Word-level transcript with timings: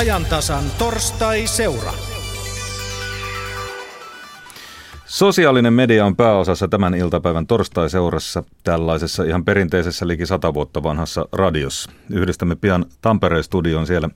ajantasan 0.00 0.64
torstai-seura. 0.78 1.92
Sosiaalinen 5.06 5.72
media 5.72 6.06
on 6.06 6.16
pääosassa 6.16 6.68
tämän 6.68 6.94
iltapäivän 6.94 7.46
torstai-seurassa 7.46 8.42
tällaisessa 8.64 9.24
ihan 9.24 9.44
perinteisessä 9.44 10.06
liki 10.06 10.26
sata 10.26 10.54
vuotta 10.54 10.82
vanhassa 10.82 11.28
radiossa. 11.32 11.90
Yhdistämme 12.10 12.56
pian 12.56 12.86
Tampereen 13.00 13.44
studioon 13.44 13.86
siellä. 13.86 14.08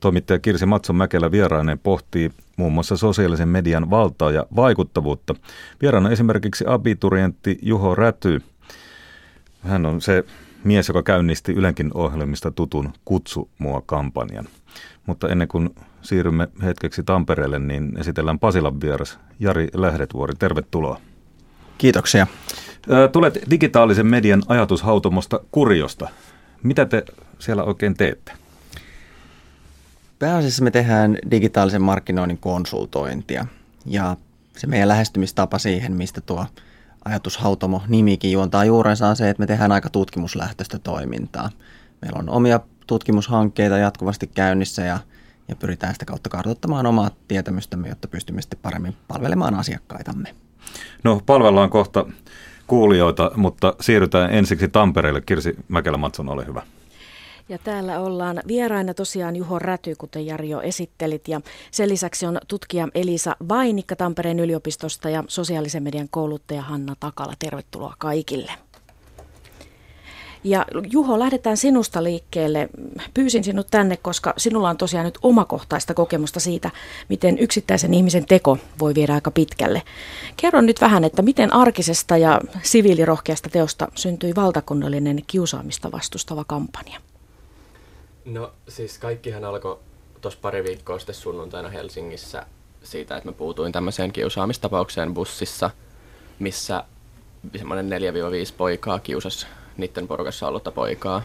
Toimittaja 0.00 0.38
Kirsi 0.38 0.66
Matson 0.66 0.96
Mäkelä 0.96 1.30
vieraineen 1.30 1.78
pohtii 1.78 2.30
muun 2.56 2.72
muassa 2.72 2.96
sosiaalisen 2.96 3.48
median 3.48 3.90
valtaa 3.90 4.30
ja 4.30 4.46
vaikuttavuutta. 4.56 5.34
Vieraana 5.82 6.10
esimerkiksi 6.10 6.64
abiturientti 6.68 7.58
Juho 7.62 7.94
Räty. 7.94 8.42
Hän 9.60 9.86
on 9.86 10.00
se 10.00 10.24
mies, 10.64 10.88
joka 10.88 11.02
käynnisti 11.02 11.52
Ylenkin 11.52 11.90
ohjelmista 11.94 12.50
tutun 12.50 12.92
Kutsu 13.04 13.50
mua-kampanjan. 13.58 14.48
Mutta 15.06 15.28
ennen 15.28 15.48
kuin 15.48 15.74
siirrymme 16.02 16.48
hetkeksi 16.62 17.02
Tampereelle, 17.02 17.58
niin 17.58 17.98
esitellään 17.98 18.38
Pasilan 18.38 18.80
vieras 18.80 19.18
Jari 19.40 19.68
Lähdetvuori. 19.74 20.34
Tervetuloa. 20.38 21.00
Kiitoksia. 21.78 22.26
Tulet 23.12 23.38
digitaalisen 23.50 24.06
median 24.06 24.42
ajatushautomosta 24.48 25.40
Kurjosta. 25.50 26.08
Mitä 26.62 26.84
te 26.84 27.04
siellä 27.38 27.64
oikein 27.64 27.94
teette? 27.94 28.32
Pääasiassa 30.18 30.64
me 30.64 30.70
tehdään 30.70 31.18
digitaalisen 31.30 31.82
markkinoinnin 31.82 32.38
konsultointia 32.38 33.46
ja 33.86 34.16
se 34.56 34.66
meidän 34.66 34.88
lähestymistapa 34.88 35.58
siihen, 35.58 35.92
mistä 35.92 36.20
tuo 36.20 36.46
ajatushautomo 37.04 37.82
nimikin 37.88 38.32
juontaa 38.32 38.64
juurensa 38.64 39.08
on 39.08 39.16
se, 39.16 39.30
että 39.30 39.40
me 39.40 39.46
tehdään 39.46 39.72
aika 39.72 39.90
tutkimuslähtöistä 39.90 40.78
toimintaa. 40.78 41.50
Meillä 42.02 42.18
on 42.18 42.28
omia 42.28 42.60
tutkimushankkeita 42.86 43.78
jatkuvasti 43.78 44.26
käynnissä 44.26 44.82
ja, 44.82 44.98
ja 45.48 45.56
pyritään 45.56 45.92
sitä 45.92 46.04
kautta 46.04 46.30
kartoittamaan 46.30 46.86
omaa 46.86 47.10
tietämystämme, 47.28 47.88
jotta 47.88 48.08
pystymme 48.08 48.42
sitten 48.42 48.58
paremmin 48.62 48.96
palvelemaan 49.08 49.54
asiakkaitamme. 49.54 50.34
No 51.04 51.20
palvellaan 51.26 51.70
kohta 51.70 52.06
kuulijoita, 52.66 53.30
mutta 53.36 53.74
siirrytään 53.80 54.34
ensiksi 54.34 54.68
Tampereelle. 54.68 55.20
Kirsi 55.20 55.56
Mäkelä-Matson, 55.68 56.28
ole 56.28 56.46
hyvä. 56.46 56.62
Ja 57.48 57.58
täällä 57.58 58.00
ollaan 58.00 58.42
vieraina 58.46 58.94
tosiaan 58.94 59.36
Juho 59.36 59.58
Räty, 59.58 59.94
kuten 59.98 60.26
Jari 60.26 60.50
jo 60.50 60.60
esittelit. 60.60 61.28
Ja 61.28 61.40
sen 61.70 61.88
lisäksi 61.88 62.26
on 62.26 62.38
tutkija 62.48 62.88
Elisa 62.94 63.36
Vainikka 63.48 63.96
Tampereen 63.96 64.40
yliopistosta 64.40 65.10
ja 65.10 65.24
sosiaalisen 65.28 65.82
median 65.82 66.08
kouluttaja 66.10 66.62
Hanna 66.62 66.94
Takala. 67.00 67.32
Tervetuloa 67.38 67.94
kaikille. 67.98 68.52
Ja 70.46 70.64
Juho, 70.90 71.18
lähdetään 71.18 71.56
sinusta 71.56 72.04
liikkeelle. 72.04 72.68
Pyysin 73.14 73.44
sinut 73.44 73.66
tänne, 73.70 73.96
koska 73.96 74.34
sinulla 74.36 74.70
on 74.70 74.76
tosiaan 74.76 75.04
nyt 75.04 75.18
omakohtaista 75.22 75.94
kokemusta 75.94 76.40
siitä, 76.40 76.70
miten 77.08 77.38
yksittäisen 77.38 77.94
ihmisen 77.94 78.26
teko 78.26 78.58
voi 78.80 78.94
viedä 78.94 79.14
aika 79.14 79.30
pitkälle. 79.30 79.82
Kerro 80.36 80.60
nyt 80.60 80.80
vähän, 80.80 81.04
että 81.04 81.22
miten 81.22 81.52
arkisesta 81.52 82.16
ja 82.16 82.40
siviilirohkeasta 82.62 83.48
teosta 83.48 83.88
syntyi 83.94 84.34
valtakunnallinen 84.36 85.22
kiusaamista 85.26 85.92
vastustava 85.92 86.44
kampanja? 86.44 87.00
No 88.24 88.52
siis 88.68 88.98
kaikkihan 88.98 89.44
alkoi 89.44 89.78
tuossa 90.20 90.40
pari 90.42 90.64
viikkoa 90.64 90.98
sitten 90.98 91.14
sunnuntaina 91.14 91.68
Helsingissä 91.68 92.46
siitä, 92.82 93.16
että 93.16 93.28
mä 93.28 93.32
puutuin 93.32 93.72
tämmöiseen 93.72 94.12
kiusaamistapaukseen 94.12 95.14
bussissa, 95.14 95.70
missä 96.38 96.84
semmoinen 97.56 98.00
4-5 98.50 98.54
poikaa 98.56 98.98
kiusasi 98.98 99.46
niiden 99.76 100.08
porukassa 100.08 100.48
ollutta 100.48 100.70
poikaa 100.70 101.22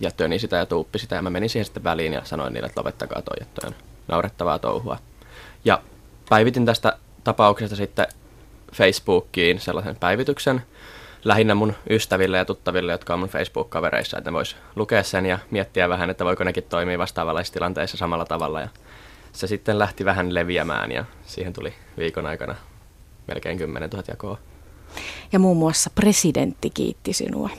ja 0.00 0.10
töni 0.10 0.38
sitä 0.38 0.56
ja 0.56 0.66
tuuppi 0.66 0.98
sitä 0.98 1.16
ja 1.16 1.22
mä 1.22 1.30
menin 1.30 1.50
siihen 1.50 1.64
sitten 1.64 1.84
väliin 1.84 2.12
ja 2.12 2.24
sanoin 2.24 2.52
niille, 2.52 2.66
että 2.66 2.80
lopettakaa 2.80 3.22
toi, 3.22 3.36
että 3.40 3.66
on 3.66 3.74
naurettavaa 4.08 4.58
touhua. 4.58 4.98
Ja 5.64 5.82
päivitin 6.28 6.66
tästä 6.66 6.98
tapauksesta 7.24 7.76
sitten 7.76 8.06
Facebookiin 8.72 9.60
sellaisen 9.60 9.96
päivityksen, 9.96 10.62
lähinnä 11.24 11.54
mun 11.54 11.74
ystäville 11.90 12.38
ja 12.38 12.44
tuttaville, 12.44 12.92
jotka 12.92 13.14
on 13.14 13.20
mun 13.20 13.28
Facebook-kavereissa, 13.28 14.18
että 14.18 14.30
ne 14.30 14.34
vois 14.34 14.56
lukea 14.76 15.02
sen 15.02 15.26
ja 15.26 15.38
miettiä 15.50 15.88
vähän, 15.88 16.10
että 16.10 16.24
voiko 16.24 16.44
nekin 16.44 16.64
toimia 16.64 16.98
vastaavanlaisissa 16.98 17.54
tilanteissa 17.54 17.96
samalla 17.96 18.24
tavalla. 18.24 18.60
Ja 18.60 18.68
se 19.32 19.46
sitten 19.46 19.78
lähti 19.78 20.04
vähän 20.04 20.34
leviämään 20.34 20.92
ja 20.92 21.04
siihen 21.26 21.52
tuli 21.52 21.74
viikon 21.98 22.26
aikana 22.26 22.54
melkein 23.26 23.58
10 23.58 23.90
000 23.90 24.04
jakoa. 24.08 24.38
Ja 25.32 25.38
muun 25.38 25.56
muassa 25.56 25.90
presidentti 25.94 26.70
kiitti 26.70 27.12
sinua. 27.12 27.50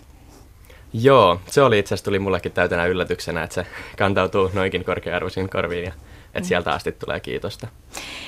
Joo, 0.94 1.40
se 1.48 1.62
oli 1.62 1.80
itse 1.80 1.94
asiassa 1.94 2.06
tuli 2.06 2.20
mullekin 2.20 2.52
täytenä 2.52 2.86
yllätyksenä, 2.86 3.44
että 3.44 3.54
se 3.54 3.66
kantautuu 3.98 4.50
noinkin 4.54 4.86
korkea-arvoisiin 4.86 5.50
korviin 5.50 5.84
ja 5.84 5.94
että 6.26 6.40
mm. 6.40 6.46
sieltä 6.46 6.72
asti 6.72 6.92
tulee 6.92 7.20
kiitosta. 7.20 7.68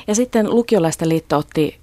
Ja 0.07 0.15
sitten 0.15 0.49
lukiolaisten 0.49 1.09
liitto 1.09 1.37
otti 1.37 1.79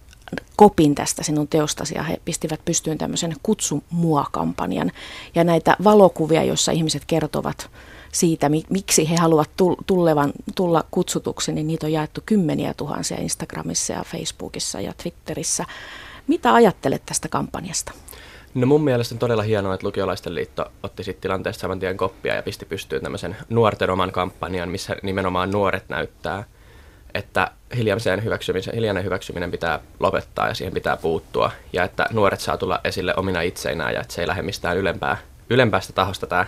kopin 0.57 0.95
tästä 0.95 1.23
sinun 1.23 1.49
teostasi 1.49 1.95
ja 1.95 2.03
he 2.03 2.21
pistivät 2.25 2.61
pystyyn 2.65 2.99
tämmöisen 2.99 3.37
Kutsu 3.43 3.85
mua-kampanjan 3.91 4.93
ja 5.35 5.45
näitä 5.45 5.77
valokuvia, 5.85 6.45
joissa 6.45 6.73
ihmiset 6.73 7.03
kertovat 7.07 7.71
siitä, 8.13 8.51
miksi 8.71 9.11
he 9.11 9.17
haluavat 9.17 9.51
tullevan, 9.87 10.33
tulla 10.55 10.85
kutsutuksi, 10.91 11.53
niin 11.53 11.67
niitä 11.67 11.87
on 11.87 11.93
jaettu 11.93 12.21
kymmeniä 12.27 12.75
tuhansia 12.75 13.21
Instagramissa 13.21 13.93
ja 13.93 14.05
Facebookissa 14.05 14.81
ja 14.81 14.93
Twitterissä. 15.03 15.65
Mitä 16.27 16.55
ajattelet 16.55 17.03
tästä 17.07 17.29
kampanjasta? 17.29 17.93
No 18.55 18.67
mun 18.67 18.85
mielestä 18.85 19.15
on 19.15 19.19
todella 19.19 19.43
hienoa, 19.43 19.75
että 19.75 19.87
lukiolaisten 19.87 20.35
liitto 20.35 20.73
otti 20.83 21.05
sitten 21.05 21.23
tilanteesta 21.23 21.61
saman 21.61 21.81
tien 21.81 21.97
koppia 21.97 22.35
ja 22.35 22.43
pisti 22.43 22.65
pystyyn 22.65 23.03
tämmöisen 23.03 23.37
nuorten 23.49 23.91
oman 23.91 24.13
kampanjan, 24.13 24.69
missä 24.69 24.97
nimenomaan 25.03 25.51
nuoret 25.51 25.89
näyttää, 25.89 26.45
että 27.15 27.51
hiljaisen 27.77 28.25
hyväksymisen, 28.25 28.75
hiljainen 28.75 29.05
hyväksyminen 29.05 29.51
pitää 29.51 29.81
lopettaa 30.01 30.49
ja 30.49 30.55
siihen 30.55 30.75
pitää 30.75 30.97
puuttua 30.97 31.51
ja 31.73 31.85
että 31.85 32.07
nuoret 32.13 32.41
saa 32.41 32.57
tulla 32.57 32.81
esille 32.85 33.15
omina 33.17 33.41
itseinään 33.41 33.95
ja 33.95 34.01
että 34.01 34.15
se 34.15 34.21
ei 34.21 34.27
lähde 34.27 34.43
mistään 34.43 34.77
ylempää, 34.77 35.17
ylempäästä 35.51 35.93
tahosta 35.93 36.27
tämä 36.27 36.47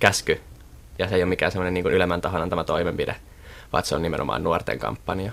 käsky 0.00 0.40
ja 0.98 1.08
se 1.08 1.14
ei 1.14 1.22
ole 1.22 1.28
mikään 1.28 1.52
semmoinen 1.52 1.74
niin 1.74 1.86
ylemmän 1.86 2.20
tahon 2.20 2.42
antama 2.42 2.64
toimenpide, 2.64 3.16
vaan 3.72 3.84
se 3.84 3.94
on 3.94 4.02
nimenomaan 4.02 4.44
nuorten 4.44 4.78
kampanja. 4.78 5.32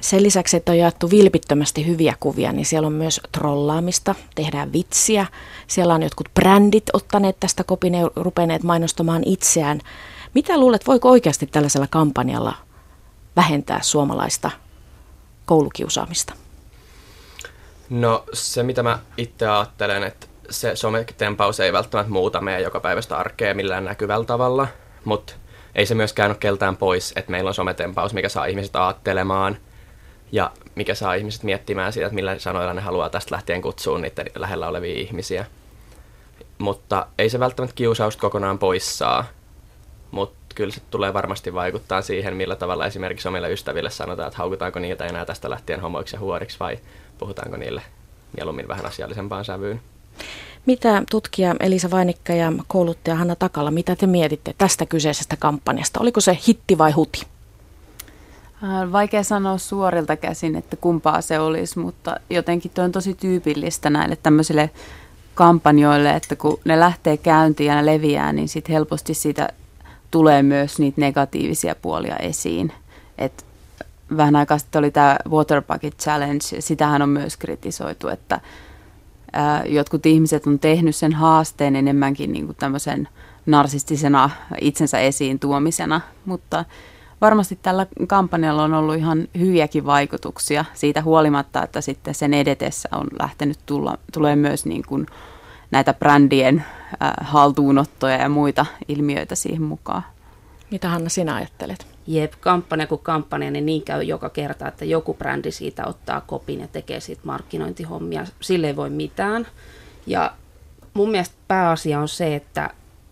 Sen 0.00 0.22
lisäksi, 0.22 0.56
että 0.56 0.72
on 0.72 0.78
jaettu 0.78 1.10
vilpittömästi 1.10 1.86
hyviä 1.86 2.14
kuvia, 2.20 2.52
niin 2.52 2.66
siellä 2.66 2.86
on 2.86 2.92
myös 2.92 3.20
trollaamista, 3.32 4.14
tehdään 4.34 4.72
vitsiä. 4.72 5.26
Siellä 5.66 5.94
on 5.94 6.02
jotkut 6.02 6.28
brändit 6.34 6.84
ottaneet 6.92 7.36
tästä 7.40 7.64
kopin 7.64 7.94
ja 7.94 8.10
rupeneet 8.16 8.62
mainostamaan 8.62 9.22
itseään. 9.26 9.80
Mitä 10.34 10.58
luulet, 10.58 10.86
voiko 10.86 11.10
oikeasti 11.10 11.46
tällaisella 11.46 11.86
kampanjalla 11.90 12.54
vähentää 13.36 13.82
suomalaista 13.82 14.50
koulukiusaamista? 15.46 16.34
No 17.90 18.24
se, 18.32 18.62
mitä 18.62 18.82
mä 18.82 18.98
itse 19.16 19.48
ajattelen, 19.48 20.02
että 20.02 20.26
se 20.50 20.76
sometempaus 20.76 21.60
ei 21.60 21.72
välttämättä 21.72 22.12
muuta 22.12 22.40
meidän 22.40 22.62
joka 22.62 22.80
päivästä 22.80 23.16
arkea 23.16 23.54
millään 23.54 23.84
näkyvällä 23.84 24.24
tavalla, 24.24 24.68
mutta 25.04 25.32
ei 25.74 25.86
se 25.86 25.94
myöskään 25.94 26.30
ole 26.30 26.36
keltään 26.40 26.76
pois, 26.76 27.12
että 27.16 27.30
meillä 27.30 27.48
on 27.48 27.54
sometempaus, 27.54 28.14
mikä 28.14 28.28
saa 28.28 28.46
ihmiset 28.46 28.76
ajattelemaan– 28.76 29.56
ja 30.32 30.50
mikä 30.74 30.94
saa 30.94 31.14
ihmiset 31.14 31.42
miettimään 31.42 31.92
siitä, 31.92 32.06
että 32.06 32.14
millä 32.14 32.38
sanoilla 32.38 32.74
ne 32.74 32.80
haluaa 32.80 33.10
tästä 33.10 33.34
lähtien 33.34 33.62
kutsua 33.62 33.98
niiden 33.98 34.26
lähellä 34.34 34.68
olevia 34.68 35.00
ihmisiä. 35.00 35.46
Mutta 36.58 37.06
ei 37.18 37.30
se 37.30 37.40
välttämättä 37.40 37.74
kiusausta 37.74 38.20
kokonaan 38.20 38.58
pois 38.58 38.98
saa, 38.98 39.24
mutta 40.10 40.54
kyllä 40.54 40.72
se 40.72 40.80
tulee 40.90 41.14
varmasti 41.14 41.54
vaikuttaa 41.54 42.02
siihen, 42.02 42.36
millä 42.36 42.56
tavalla 42.56 42.86
esimerkiksi 42.86 43.28
omille 43.28 43.52
ystäville 43.52 43.90
sanotaan, 43.90 44.28
että 44.28 44.38
haukutaanko 44.38 44.78
niitä 44.78 45.06
enää 45.06 45.24
tästä 45.24 45.50
lähtien 45.50 45.80
homoiksi 45.80 46.16
ja 46.16 46.20
huoriksi 46.20 46.56
vai 46.60 46.78
puhutaanko 47.18 47.56
niille 47.56 47.82
mieluummin 48.36 48.68
vähän 48.68 48.86
asiallisempaan 48.86 49.44
sävyyn. 49.44 49.80
Mitä 50.66 51.02
tutkija 51.10 51.54
Elisa 51.60 51.90
Vainikka 51.90 52.32
ja 52.32 52.52
kouluttaja 52.66 53.16
Hanna 53.16 53.36
Takala, 53.36 53.70
mitä 53.70 53.96
te 53.96 54.06
mietitte 54.06 54.54
tästä 54.58 54.86
kyseisestä 54.86 55.36
kampanjasta? 55.36 56.00
Oliko 56.00 56.20
se 56.20 56.38
hitti 56.48 56.78
vai 56.78 56.92
huti? 56.92 57.26
Äh, 58.64 58.92
vaikea 58.92 59.22
sanoa 59.22 59.58
suorilta 59.58 60.16
käsin, 60.16 60.56
että 60.56 60.76
kumpaa 60.76 61.20
se 61.20 61.38
olisi, 61.38 61.78
mutta 61.78 62.16
jotenkin 62.30 62.70
tuo 62.74 62.84
on 62.84 62.92
tosi 62.92 63.14
tyypillistä 63.14 63.90
näille 63.90 64.16
tämmöisille 64.16 64.70
kampanjoille, 65.34 66.10
että 66.10 66.36
kun 66.36 66.60
ne 66.64 66.80
lähtee 66.80 67.16
käyntiin 67.16 67.68
ja 67.68 67.74
ne 67.74 67.86
leviää, 67.86 68.32
niin 68.32 68.48
sitten 68.48 68.72
helposti 68.72 69.14
siitä 69.14 69.48
tulee 70.10 70.42
myös 70.42 70.78
niitä 70.78 71.00
negatiivisia 71.00 71.74
puolia 71.74 72.16
esiin. 72.16 72.72
Et 73.18 73.44
vähän 74.16 74.36
aikaa 74.36 74.58
sitten 74.58 74.78
oli 74.78 74.90
tämä 74.90 75.16
Water 75.28 75.62
Bucket 75.62 75.98
Challenge, 75.98 76.44
sitähän 76.58 77.02
on 77.02 77.08
myös 77.08 77.36
kritisoitu, 77.36 78.08
että 78.08 78.40
ää, 79.32 79.56
äh, 79.56 79.66
jotkut 79.66 80.06
ihmiset 80.06 80.46
on 80.46 80.58
tehnyt 80.58 80.96
sen 80.96 81.12
haasteen 81.12 81.76
enemmänkin 81.76 82.32
niin 82.32 82.46
kuin 82.46 82.56
tämmöisen 82.56 83.08
narsistisena 83.46 84.30
itsensä 84.60 84.98
esiin 84.98 85.38
tuomisena, 85.38 86.00
mutta 86.24 86.64
varmasti 87.20 87.58
tällä 87.62 87.86
kampanjalla 88.06 88.62
on 88.64 88.74
ollut 88.74 88.96
ihan 88.96 89.28
hyviäkin 89.38 89.86
vaikutuksia 89.86 90.64
siitä 90.74 91.02
huolimatta, 91.02 91.62
että 91.62 91.80
sitten 91.80 92.14
sen 92.14 92.34
edetessä 92.34 92.88
on 92.92 93.06
lähtenyt 93.18 93.58
tulla, 93.66 93.98
tulee 94.12 94.36
myös 94.36 94.66
niin 94.66 94.82
kuin 94.86 95.06
näitä 95.70 95.94
brändien 95.94 96.64
äh, 97.02 97.12
haltuunottoja 97.20 98.16
ja 98.16 98.28
muita 98.28 98.66
ilmiöitä 98.88 99.34
siihen 99.34 99.62
mukaan. 99.62 100.02
Mitä 100.70 100.88
Hanna 100.88 101.08
sinä 101.08 101.34
ajattelet? 101.34 101.86
Jep, 102.06 102.32
kampanja 102.40 102.86
kuin 102.86 103.00
kampanja, 103.00 103.50
niin 103.50 103.66
niin 103.66 103.82
käy 103.82 104.02
joka 104.02 104.30
kerta, 104.30 104.68
että 104.68 104.84
joku 104.84 105.14
brändi 105.14 105.50
siitä 105.50 105.86
ottaa 105.86 106.20
kopin 106.20 106.60
ja 106.60 106.68
tekee 106.68 107.00
siitä 107.00 107.22
markkinointihommia. 107.24 108.26
Sille 108.40 108.66
ei 108.66 108.76
voi 108.76 108.90
mitään. 108.90 109.46
Ja 110.06 110.32
mun 110.94 111.10
mielestä 111.10 111.34
pääasia 111.48 112.00
on 112.00 112.08
se, 112.08 112.34
että 112.34 112.70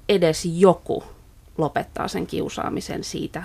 edes 0.08 0.44
joku 0.44 1.04
lopettaa 1.58 2.08
sen 2.08 2.26
kiusaamisen 2.26 3.04
siitä 3.04 3.42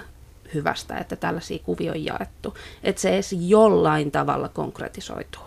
hyvästä, 0.54 0.98
että 0.98 1.16
tällaisia 1.16 1.60
kuvia 1.64 1.92
on 1.92 2.06
jaettu. 2.06 2.58
Että 2.84 3.02
se 3.02 3.14
edes 3.14 3.36
jollain 3.40 4.12
tavalla 4.12 4.50
konkretisoituu. 4.50 5.44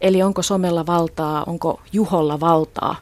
Eli 0.00 0.22
onko 0.22 0.42
somella 0.42 0.86
valtaa, 0.86 1.44
onko 1.44 1.80
Juholla 1.92 2.40
valtaa, 2.40 2.96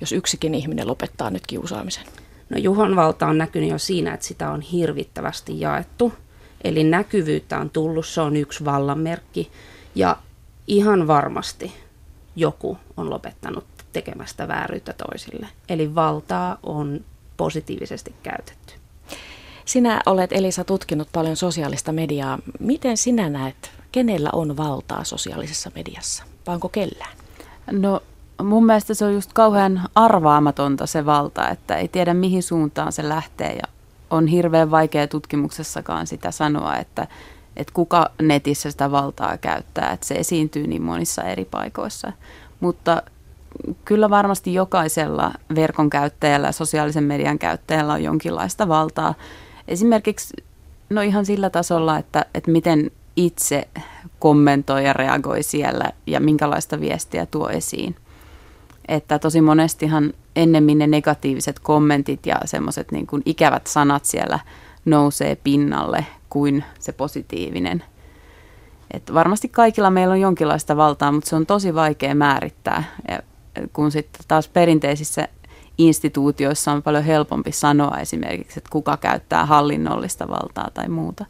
jos 0.00 0.12
yksikin 0.12 0.54
ihminen 0.54 0.88
lopettaa 0.88 1.30
nyt 1.30 1.46
kiusaamisen? 1.46 2.06
No 2.50 2.58
Juhon 2.58 2.96
valta 2.96 3.26
on 3.26 3.38
näkynyt 3.38 3.70
jo 3.70 3.78
siinä, 3.78 4.14
että 4.14 4.26
sitä 4.26 4.50
on 4.50 4.60
hirvittävästi 4.60 5.60
jaettu. 5.60 6.12
Eli 6.64 6.84
näkyvyyttä 6.84 7.58
on 7.58 7.70
tullut, 7.70 8.06
se 8.06 8.20
on 8.20 8.36
yksi 8.36 8.64
vallanmerkki. 8.64 9.50
Ja 9.94 10.16
ihan 10.66 11.06
varmasti 11.06 11.72
joku 12.36 12.78
on 12.96 13.10
lopettanut 13.10 13.64
tekemästä 13.92 14.48
vääryyttä 14.48 14.92
toisille. 14.92 15.48
Eli 15.68 15.94
valtaa 15.94 16.58
on 16.62 17.04
positiivisesti 17.36 18.14
käytetty. 18.22 18.81
Sinä 19.64 20.00
olet 20.06 20.32
Elisa 20.32 20.64
tutkinut 20.64 21.08
paljon 21.12 21.36
sosiaalista 21.36 21.92
mediaa. 21.92 22.38
Miten 22.60 22.96
sinä 22.96 23.30
näet, 23.30 23.70
kenellä 23.92 24.30
on 24.32 24.56
valtaa 24.56 25.04
sosiaalisessa 25.04 25.70
mediassa? 25.74 26.24
Vai 26.46 26.54
onko 26.54 26.68
kellään? 26.68 27.16
No 27.70 28.02
mun 28.42 28.66
mielestä 28.66 28.94
se 28.94 29.04
on 29.04 29.14
just 29.14 29.30
kauhean 29.32 29.82
arvaamatonta 29.94 30.86
se 30.86 31.06
valta, 31.06 31.48
että 31.48 31.76
ei 31.76 31.88
tiedä 31.88 32.14
mihin 32.14 32.42
suuntaan 32.42 32.92
se 32.92 33.08
lähtee 33.08 33.52
ja 33.52 33.68
on 34.10 34.26
hirveän 34.26 34.70
vaikea 34.70 35.08
tutkimuksessakaan 35.08 36.06
sitä 36.06 36.30
sanoa, 36.30 36.76
että, 36.76 37.06
että 37.56 37.72
kuka 37.74 38.10
netissä 38.22 38.70
sitä 38.70 38.90
valtaa 38.90 39.38
käyttää, 39.38 39.90
että 39.92 40.06
se 40.06 40.14
esiintyy 40.14 40.66
niin 40.66 40.82
monissa 40.82 41.22
eri 41.22 41.44
paikoissa. 41.44 42.12
Mutta 42.60 43.02
kyllä 43.84 44.10
varmasti 44.10 44.54
jokaisella 44.54 45.32
verkon 45.54 45.90
käyttäjällä 45.90 46.52
sosiaalisen 46.52 47.04
median 47.04 47.38
käyttäjällä 47.38 47.92
on 47.92 48.04
jonkinlaista 48.04 48.68
valtaa. 48.68 49.14
Esimerkiksi 49.72 50.34
no 50.90 51.00
ihan 51.00 51.26
sillä 51.26 51.50
tasolla, 51.50 51.98
että, 51.98 52.26
että 52.34 52.50
miten 52.50 52.90
itse 53.16 53.68
kommentoi 54.18 54.84
ja 54.84 54.92
reagoi 54.92 55.42
siellä 55.42 55.92
ja 56.06 56.20
minkälaista 56.20 56.80
viestiä 56.80 57.26
tuo 57.26 57.48
esiin. 57.48 57.96
Että 58.88 59.18
tosi 59.18 59.40
monestihan 59.40 60.12
ennemmin 60.36 60.78
ne 60.78 60.86
negatiiviset 60.86 61.58
kommentit 61.58 62.26
ja 62.26 62.36
semmoiset 62.44 62.92
niin 62.92 63.06
kuin 63.06 63.22
ikävät 63.26 63.66
sanat 63.66 64.04
siellä 64.04 64.38
nousee 64.84 65.36
pinnalle 65.36 66.06
kuin 66.30 66.64
se 66.78 66.92
positiivinen. 66.92 67.84
Et 68.90 69.14
varmasti 69.14 69.48
kaikilla 69.48 69.90
meillä 69.90 70.12
on 70.12 70.20
jonkinlaista 70.20 70.76
valtaa, 70.76 71.12
mutta 71.12 71.30
se 71.30 71.36
on 71.36 71.46
tosi 71.46 71.74
vaikea 71.74 72.14
määrittää. 72.14 72.84
Ja 73.08 73.18
kun 73.72 73.92
sitten 73.92 74.22
taas 74.28 74.48
perinteisissä 74.48 75.28
instituutioissa 75.78 76.72
on 76.72 76.82
paljon 76.82 77.04
helpompi 77.04 77.52
sanoa 77.52 77.98
esimerkiksi, 77.98 78.58
että 78.58 78.70
kuka 78.70 78.96
käyttää 78.96 79.46
hallinnollista 79.46 80.28
valtaa 80.28 80.70
tai 80.74 80.88
muuta. 80.88 81.26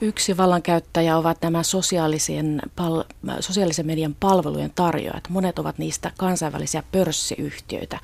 Yksi 0.00 0.36
vallankäyttäjä 0.36 1.16
ovat 1.16 1.38
nämä 1.42 1.62
sosiaalisen, 1.62 2.62
pal- 2.76 3.04
sosiaalisen 3.40 3.86
median 3.86 4.16
palvelujen 4.20 4.72
tarjoajat. 4.74 5.28
Monet 5.28 5.58
ovat 5.58 5.78
niistä 5.78 6.10
kansainvälisiä 6.18 6.82
pörssiyhtiöitä. 6.92 7.98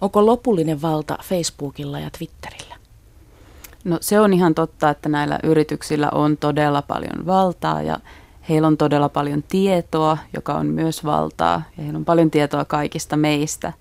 Onko 0.00 0.26
lopullinen 0.26 0.82
valta 0.82 1.18
Facebookilla 1.22 1.98
ja 1.98 2.10
Twitterillä? 2.18 2.76
No 3.84 3.98
se 4.00 4.20
on 4.20 4.32
ihan 4.32 4.54
totta, 4.54 4.90
että 4.90 5.08
näillä 5.08 5.38
yrityksillä 5.42 6.08
on 6.12 6.36
todella 6.36 6.82
paljon 6.82 7.26
valtaa 7.26 7.82
ja 7.82 8.00
heillä 8.48 8.68
on 8.68 8.76
todella 8.76 9.08
paljon 9.08 9.42
tietoa, 9.42 10.18
joka 10.32 10.54
on 10.54 10.66
myös 10.66 11.04
valtaa 11.04 11.62
ja 11.76 11.82
heillä 11.82 11.96
on 11.96 12.04
paljon 12.04 12.30
tietoa 12.30 12.64
kaikista 12.64 13.16
meistä. 13.16 13.72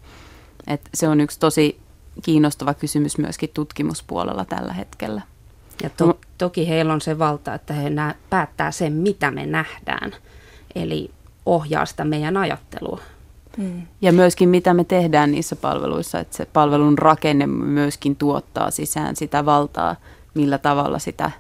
Et 0.68 0.82
se 0.94 1.08
on 1.08 1.22
yksi 1.22 1.40
tosi 1.40 1.80
kiinnostava 2.24 2.74
kysymys 2.74 3.18
myöskin 3.18 3.50
tutkimuspuolella 3.54 4.46
tällä 4.46 4.74
hetkellä. 4.74 5.22
Ja 5.84 5.90
to, 5.90 6.20
toki 6.38 6.70
heillä 6.70 6.94
on 6.94 7.02
se 7.02 7.20
valta, 7.20 7.54
että 7.54 7.74
he 7.74 7.90
nä, 7.90 8.16
päättää 8.30 8.72
sen, 8.72 8.94
mitä 8.94 9.32
me 9.32 9.46
nähdään. 9.46 10.12
Eli 10.76 11.12
ohjaa 11.46 11.86
sitä 11.86 12.06
meidän 12.06 12.38
ajattelua. 12.38 13.00
Hmm. 13.58 13.82
Ja 14.02 14.14
myöskin 14.14 14.50
mitä 14.50 14.74
me 14.74 14.84
tehdään 14.84 15.32
niissä 15.32 15.56
palveluissa, 15.56 16.20
että 16.20 16.38
se 16.38 16.46
palvelun 16.46 16.98
rakenne 16.98 17.48
myöskin 17.48 18.16
tuottaa 18.16 18.72
sisään 18.72 19.16
sitä 19.16 19.46
valtaa, 19.46 19.96
millä 20.34 20.58
tavalla 20.58 21.00
sitä 21.00 21.32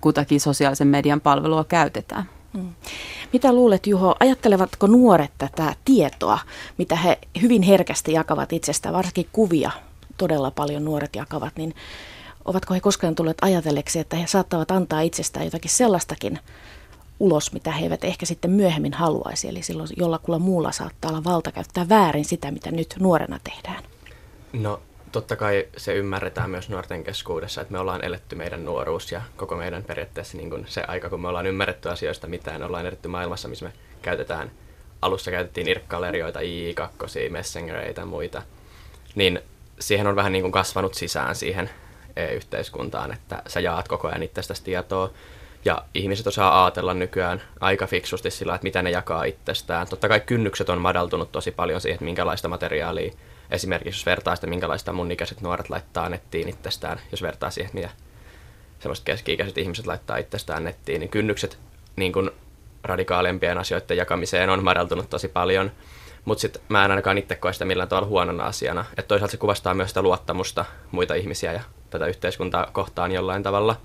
kutakin 0.00 0.40
sosiaalisen 0.40 0.88
median 0.88 1.20
palvelua 1.20 1.64
käytetään. 1.64 2.24
Hmm. 2.56 2.74
Mitä 3.32 3.52
luulet 3.52 3.86
Juho, 3.86 4.16
ajattelevatko 4.20 4.86
nuoret 4.86 5.30
tätä 5.38 5.74
tietoa, 5.84 6.38
mitä 6.78 6.96
he 6.96 7.18
hyvin 7.42 7.62
herkästi 7.62 8.12
jakavat 8.12 8.52
itsestään, 8.52 8.94
varsinkin 8.94 9.28
kuvia 9.32 9.70
todella 10.16 10.50
paljon 10.50 10.84
nuoret 10.84 11.16
jakavat, 11.16 11.56
niin 11.56 11.74
ovatko 12.44 12.74
he 12.74 12.80
koskaan 12.80 13.14
tulleet 13.14 13.38
ajatelleeksi, 13.42 13.98
että 13.98 14.16
he 14.16 14.26
saattavat 14.26 14.70
antaa 14.70 15.00
itsestään 15.00 15.44
jotakin 15.44 15.70
sellaistakin 15.70 16.38
ulos, 17.20 17.52
mitä 17.52 17.72
he 17.72 17.82
eivät 17.82 18.04
ehkä 18.04 18.26
sitten 18.26 18.50
myöhemmin 18.50 18.92
haluaisi. 18.92 19.48
Eli 19.48 19.62
silloin 19.62 19.88
jollakulla 19.96 20.38
muulla 20.38 20.72
saattaa 20.72 21.10
olla 21.10 21.24
valta 21.24 21.52
käyttää 21.52 21.88
väärin 21.88 22.24
sitä, 22.24 22.50
mitä 22.50 22.70
nyt 22.70 22.94
nuorena 23.00 23.38
tehdään. 23.44 23.82
No 24.52 24.80
totta 25.12 25.36
kai 25.36 25.68
se 25.76 25.94
ymmärretään 25.94 26.50
myös 26.50 26.68
nuorten 26.68 27.04
keskuudessa, 27.04 27.60
että 27.60 27.72
me 27.72 27.78
ollaan 27.78 28.04
eletty 28.04 28.36
meidän 28.36 28.64
nuoruus 28.64 29.12
ja 29.12 29.22
koko 29.36 29.56
meidän 29.56 29.84
periaatteessa 29.84 30.36
niin 30.36 30.50
kuin 30.50 30.64
se 30.68 30.84
aika, 30.88 31.10
kun 31.10 31.20
me 31.20 31.28
ollaan 31.28 31.46
ymmärretty 31.46 31.88
asioista 31.88 32.26
mitään, 32.26 32.62
ollaan 32.62 32.86
edetty 32.86 33.08
maailmassa, 33.08 33.48
missä 33.48 33.64
me 33.64 33.72
käytetään, 34.02 34.50
alussa 35.02 35.30
käytettiin 35.30 35.68
irkkalerioita, 35.68 36.40
i2, 36.40 37.30
messengereitä 37.30 38.00
ja 38.00 38.06
muita, 38.06 38.42
niin 39.14 39.40
siihen 39.80 40.06
on 40.06 40.16
vähän 40.16 40.32
niin 40.32 40.42
kuin 40.42 40.52
kasvanut 40.52 40.94
sisään 40.94 41.34
siihen 41.34 41.70
yhteiskuntaan, 42.34 43.12
että 43.12 43.42
sä 43.46 43.60
jaat 43.60 43.88
koko 43.88 44.08
ajan 44.08 44.22
itsestäsi 44.22 44.64
tietoa. 44.64 45.10
Ja 45.64 45.82
ihmiset 45.94 46.26
osaa 46.26 46.64
ajatella 46.64 46.94
nykyään 46.94 47.42
aika 47.60 47.86
fiksusti 47.86 48.30
sillä, 48.30 48.54
että 48.54 48.62
mitä 48.62 48.82
ne 48.82 48.90
jakaa 48.90 49.24
itsestään. 49.24 49.86
Totta 49.88 50.08
kai 50.08 50.20
kynnykset 50.20 50.68
on 50.68 50.80
madaltunut 50.80 51.32
tosi 51.32 51.50
paljon 51.50 51.80
siihen, 51.80 51.94
että 51.94 52.04
minkälaista 52.04 52.48
materiaalia, 52.48 53.12
esimerkiksi 53.50 53.98
jos 54.00 54.06
vertaa 54.06 54.34
sitä, 54.34 54.46
minkälaista 54.46 54.92
mun 54.92 55.10
ikäiset 55.10 55.40
nuoret 55.40 55.70
laittaa 55.70 56.08
nettiin 56.08 56.48
itsestään, 56.48 57.00
jos 57.10 57.22
vertaa 57.22 57.50
siihen, 57.50 57.70
mitä 57.74 57.88
sellaiset 58.78 59.04
keski-ikäiset 59.04 59.58
ihmiset 59.58 59.86
laittaa 59.86 60.16
itsestään 60.16 60.64
nettiin, 60.64 61.00
niin 61.00 61.10
kynnykset 61.10 61.58
niin 61.96 62.12
kuin 62.12 62.30
radikaalimpien 62.84 63.58
asioiden 63.58 63.96
jakamiseen 63.96 64.50
on 64.50 64.64
madaltunut 64.64 65.10
tosi 65.10 65.28
paljon. 65.28 65.72
Mutta 66.24 66.42
sitten 66.42 66.62
mä 66.68 66.84
en 66.84 66.90
ainakaan 66.90 67.18
itse 67.18 67.34
koe 67.34 67.52
sitä 67.52 67.64
millään 67.64 67.88
tavalla 67.88 68.08
huonona 68.08 68.44
asiana. 68.44 68.84
Että 68.90 69.08
toisaalta 69.08 69.30
se 69.30 69.36
kuvastaa 69.36 69.74
myös 69.74 69.90
sitä 69.90 70.02
luottamusta 70.02 70.64
muita 70.90 71.14
ihmisiä 71.14 71.52
ja 71.52 71.60
tätä 71.90 72.06
yhteiskuntaa 72.06 72.70
kohtaan 72.72 73.12
jollain 73.12 73.42
tavalla. 73.42 73.76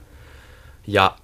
Ja 0.87 1.15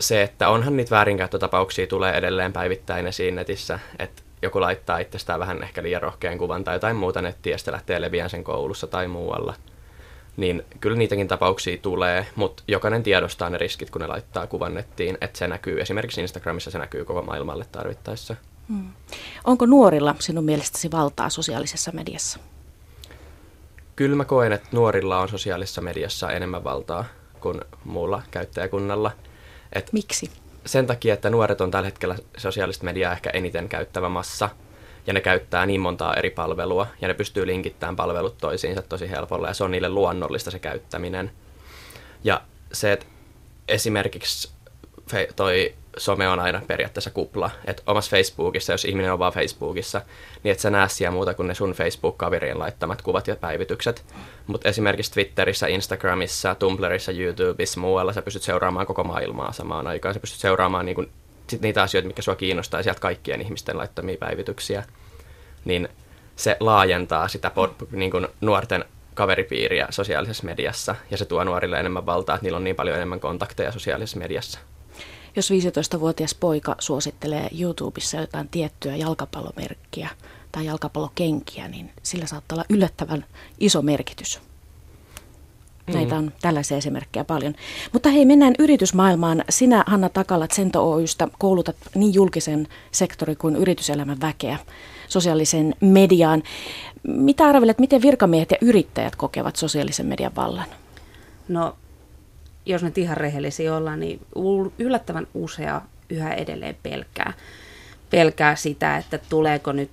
se, 0.00 0.22
että 0.22 0.48
onhan 0.48 0.76
niitä 0.76 0.90
väärinkäyttötapauksia 0.90 1.86
tulee 1.86 2.12
edelleen 2.16 2.52
päivittäin 2.52 3.06
esiin 3.06 3.34
netissä, 3.34 3.78
että 3.98 4.22
joku 4.42 4.60
laittaa 4.60 4.98
itsestään 4.98 5.40
vähän 5.40 5.62
ehkä 5.62 5.82
liian 5.82 6.02
rohkean 6.02 6.38
kuvan 6.38 6.64
tai 6.64 6.74
jotain 6.74 6.96
muuta 6.96 7.22
nettiä 7.22 7.54
ja 7.54 7.58
sitten 7.58 7.72
lähtee 7.72 8.00
leviään 8.00 8.30
sen 8.30 8.44
koulussa 8.44 8.86
tai 8.86 9.08
muualla. 9.08 9.54
Niin 10.36 10.64
kyllä 10.80 10.96
niitäkin 10.96 11.28
tapauksia 11.28 11.78
tulee, 11.82 12.26
mutta 12.36 12.62
jokainen 12.68 13.02
tiedostaa 13.02 13.50
ne 13.50 13.58
riskit, 13.58 13.90
kun 13.90 14.00
ne 14.00 14.06
laittaa 14.06 14.46
kuvan 14.46 14.74
nettiin, 14.74 15.18
että 15.20 15.38
se 15.38 15.48
näkyy. 15.48 15.80
Esimerkiksi 15.80 16.20
Instagramissa 16.20 16.70
se 16.70 16.78
näkyy 16.78 17.04
koko 17.04 17.22
maailmalle 17.22 17.66
tarvittaessa. 17.72 18.36
Hmm. 18.68 18.92
Onko 19.44 19.66
nuorilla 19.66 20.14
sinun 20.18 20.44
mielestäsi 20.44 20.90
valtaa 20.90 21.30
sosiaalisessa 21.30 21.92
mediassa? 21.92 22.38
Kyllä 23.96 24.16
mä 24.16 24.24
koen, 24.24 24.52
että 24.52 24.68
nuorilla 24.72 25.20
on 25.20 25.28
sosiaalisessa 25.28 25.80
mediassa 25.80 26.32
enemmän 26.32 26.64
valtaa 26.64 27.04
kuin 27.40 27.60
muulla 27.84 28.22
käyttäjäkunnalla. 28.30 29.10
Et 29.72 29.92
Miksi? 29.92 30.30
Sen 30.66 30.86
takia, 30.86 31.14
että 31.14 31.30
nuoret 31.30 31.60
on 31.60 31.70
tällä 31.70 31.86
hetkellä 31.86 32.16
sosiaalista 32.36 32.84
mediaa 32.84 33.12
ehkä 33.12 33.30
eniten 33.30 33.68
käyttävä 33.68 34.08
massa, 34.08 34.48
ja 35.06 35.12
ne 35.12 35.20
käyttää 35.20 35.66
niin 35.66 35.80
montaa 35.80 36.14
eri 36.14 36.30
palvelua, 36.30 36.86
ja 37.00 37.08
ne 37.08 37.14
pystyy 37.14 37.46
linkittämään 37.46 37.96
palvelut 37.96 38.38
toisiinsa 38.38 38.82
tosi 38.82 39.10
helpolla, 39.10 39.48
ja 39.48 39.54
se 39.54 39.64
on 39.64 39.70
niille 39.70 39.88
luonnollista 39.88 40.50
se 40.50 40.58
käyttäminen. 40.58 41.30
Ja 42.24 42.42
se, 42.72 42.92
että 42.92 43.06
esimerkiksi 43.68 44.50
toi 45.36 45.74
some 45.98 46.28
on 46.28 46.40
aina 46.40 46.62
periaatteessa 46.66 47.10
kupla. 47.10 47.50
Että 47.64 47.82
omassa 47.86 48.10
Facebookissa, 48.10 48.72
jos 48.72 48.84
ihminen 48.84 49.12
on 49.12 49.18
vaan 49.18 49.32
Facebookissa, 49.32 50.00
niin 50.42 50.52
et 50.52 50.58
sä 50.58 50.70
näe 50.70 50.88
siellä 50.88 51.12
muuta 51.12 51.34
kuin 51.34 51.48
ne 51.48 51.54
sun 51.54 51.72
Facebook-kaverien 51.72 52.58
laittamat 52.58 53.02
kuvat 53.02 53.28
ja 53.28 53.36
päivitykset. 53.36 54.04
Mutta 54.46 54.68
esimerkiksi 54.68 55.12
Twitterissä, 55.12 55.66
Instagramissa, 55.66 56.54
Tumblrissa, 56.54 57.12
YouTubessa, 57.12 57.80
muualla 57.80 58.12
sä 58.12 58.22
pystyt 58.22 58.42
seuraamaan 58.42 58.86
koko 58.86 59.04
maailmaa 59.04 59.52
samaan 59.52 59.86
aikaan. 59.86 60.14
Sä 60.14 60.20
pystyt 60.20 60.40
seuraamaan 60.40 60.86
niinku, 60.86 61.04
sit 61.50 61.60
niitä 61.60 61.82
asioita, 61.82 62.08
mikä 62.08 62.22
sua 62.22 62.36
kiinnostaa, 62.36 62.82
sieltä 62.82 63.00
kaikkien 63.00 63.40
ihmisten 63.40 63.78
laittamia 63.78 64.16
päivityksiä. 64.16 64.84
Niin 65.64 65.88
se 66.36 66.56
laajentaa 66.60 67.28
sitä 67.28 67.50
pod, 67.50 67.70
niin 67.90 68.10
kuin 68.10 68.28
nuorten 68.40 68.84
kaveripiiriä 69.14 69.86
sosiaalisessa 69.90 70.44
mediassa 70.44 70.94
ja 71.10 71.16
se 71.16 71.24
tuo 71.24 71.44
nuorille 71.44 71.80
enemmän 71.80 72.06
valtaa, 72.06 72.34
että 72.34 72.44
niillä 72.44 72.56
on 72.56 72.64
niin 72.64 72.76
paljon 72.76 72.96
enemmän 72.96 73.20
kontakteja 73.20 73.72
sosiaalisessa 73.72 74.18
mediassa. 74.18 74.58
Jos 75.36 75.50
15-vuotias 75.50 76.34
poika 76.34 76.76
suosittelee 76.78 77.48
YouTubessa 77.60 78.16
jotain 78.16 78.48
tiettyä 78.48 78.96
jalkapallomerkkiä 78.96 80.08
tai 80.52 80.66
jalkapallokenkiä, 80.66 81.68
niin 81.68 81.90
sillä 82.02 82.26
saattaa 82.26 82.56
olla 82.56 82.64
yllättävän 82.68 83.24
iso 83.60 83.82
merkitys. 83.82 84.40
Näitä 85.94 86.14
mm. 86.14 86.18
on 86.18 86.32
tällaisia 86.42 86.76
esimerkkejä 86.76 87.24
paljon. 87.24 87.54
Mutta 87.92 88.08
hei, 88.08 88.24
mennään 88.24 88.54
yritysmaailmaan. 88.58 89.44
Sinä, 89.48 89.84
Hanna 89.86 90.08
Takala, 90.08 90.48
Cento 90.48 90.92
Oystä, 90.92 91.28
koulutat 91.38 91.76
niin 91.94 92.14
julkisen 92.14 92.68
sektorin 92.92 93.36
kuin 93.36 93.56
yrityselämän 93.56 94.20
väkeä 94.20 94.58
sosiaalisen 95.08 95.74
mediaan. 95.80 96.42
Mitä 97.02 97.44
arvelet, 97.44 97.78
miten 97.78 98.02
virkamiehet 98.02 98.50
ja 98.50 98.56
yrittäjät 98.60 99.16
kokevat 99.16 99.56
sosiaalisen 99.56 100.06
median 100.06 100.36
vallan? 100.36 100.66
No, 101.48 101.76
jos 102.66 102.82
nyt 102.82 102.98
ihan 102.98 103.16
rehellisiä 103.16 103.76
ollaan, 103.76 104.00
niin 104.00 104.26
yllättävän 104.78 105.26
usea 105.34 105.82
yhä 106.10 106.34
edelleen 106.34 106.76
pelkää. 106.82 107.32
Pelkää 108.10 108.56
sitä, 108.56 108.96
että 108.96 109.18
tuleeko 109.18 109.72
nyt 109.72 109.90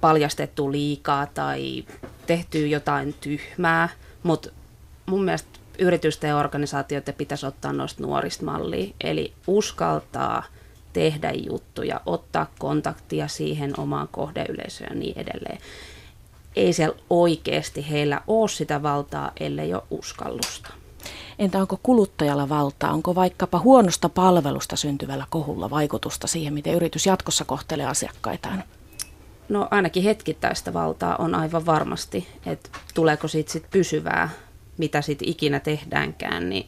paljastettu 0.00 0.72
liikaa 0.72 1.26
tai 1.26 1.84
tehty 2.26 2.68
jotain 2.68 3.14
tyhmää, 3.20 3.88
mutta 4.22 4.50
mun 5.06 5.24
mielestä 5.24 5.58
yritysten 5.78 6.28
ja 6.28 6.36
organisaatioiden 6.36 7.14
pitäisi 7.14 7.46
ottaa 7.46 7.72
noista 7.72 8.02
nuorista 8.02 8.44
mallia, 8.44 8.94
eli 9.04 9.32
uskaltaa 9.46 10.44
tehdä 10.92 11.32
juttuja, 11.32 12.00
ottaa 12.06 12.50
kontaktia 12.58 13.28
siihen 13.28 13.80
omaan 13.80 14.08
kohdeyleisöön 14.08 14.90
ja 14.90 14.98
niin 14.98 15.18
edelleen. 15.18 15.58
Ei 16.56 16.72
siellä 16.72 16.96
oikeasti 17.10 17.90
heillä 17.90 18.20
ole 18.26 18.48
sitä 18.48 18.82
valtaa, 18.82 19.32
ellei 19.40 19.74
ole 19.74 19.82
uskallusta. 19.90 20.83
Entä 21.38 21.60
onko 21.60 21.78
kuluttajalla 21.82 22.48
valtaa? 22.48 22.92
Onko 22.92 23.14
vaikkapa 23.14 23.58
huonosta 23.58 24.08
palvelusta 24.08 24.76
syntyvällä 24.76 25.26
kohulla 25.30 25.70
vaikutusta 25.70 26.26
siihen, 26.26 26.54
miten 26.54 26.74
yritys 26.74 27.06
jatkossa 27.06 27.44
kohtelee 27.44 27.86
asiakkaitaan? 27.86 28.64
No 29.48 29.68
ainakin 29.70 30.02
hetkittäistä 30.02 30.72
valtaa 30.72 31.16
on 31.16 31.34
aivan 31.34 31.66
varmasti, 31.66 32.28
että 32.46 32.70
tuleeko 32.94 33.28
siitä 33.28 33.52
sit 33.52 33.70
pysyvää 33.70 34.30
mitä 34.78 35.02
sitten 35.02 35.28
ikinä 35.28 35.60
tehdäänkään, 35.60 36.50
niin 36.50 36.66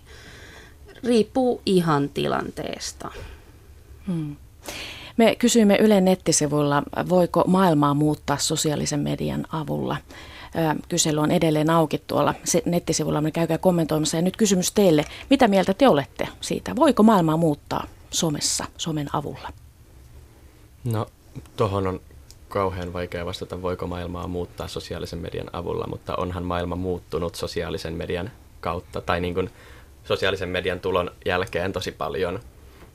riippuu 1.04 1.62
ihan 1.66 2.08
tilanteesta. 2.08 3.10
Hmm. 4.06 4.36
Me 5.16 5.36
kysyimme 5.36 5.76
Yle 5.76 6.00
nettisivuilla, 6.00 6.82
voiko 7.08 7.44
maailmaa 7.46 7.94
muuttaa 7.94 8.38
sosiaalisen 8.38 9.00
median 9.00 9.46
avulla. 9.52 9.96
Kysely 10.88 11.18
on 11.18 11.30
edelleen 11.30 11.70
auki 11.70 12.02
tuolla 12.06 12.34
nettisivulla, 12.64 13.20
me 13.20 13.30
käykää 13.30 13.58
kommentoimassa. 13.58 14.16
Ja 14.16 14.22
nyt 14.22 14.36
kysymys 14.36 14.72
teille, 14.72 15.04
mitä 15.30 15.48
mieltä 15.48 15.74
te 15.74 15.88
olette 15.88 16.28
siitä? 16.40 16.76
Voiko 16.76 17.02
maailmaa 17.02 17.36
muuttaa 17.36 17.86
somessa, 18.10 18.64
somen 18.76 19.08
avulla? 19.12 19.52
No, 20.84 21.06
tuohon 21.56 21.86
on 21.86 22.00
kauhean 22.48 22.92
vaikea 22.92 23.26
vastata, 23.26 23.62
voiko 23.62 23.86
maailmaa 23.86 24.26
muuttaa 24.26 24.68
sosiaalisen 24.68 25.18
median 25.18 25.50
avulla, 25.52 25.86
mutta 25.86 26.16
onhan 26.16 26.44
maailma 26.44 26.76
muuttunut 26.76 27.34
sosiaalisen 27.34 27.94
median 27.94 28.30
kautta, 28.60 29.00
tai 29.00 29.20
niin 29.20 29.34
kuin 29.34 29.50
sosiaalisen 30.04 30.48
median 30.48 30.80
tulon 30.80 31.10
jälkeen 31.24 31.72
tosi 31.72 31.92
paljon, 31.92 32.40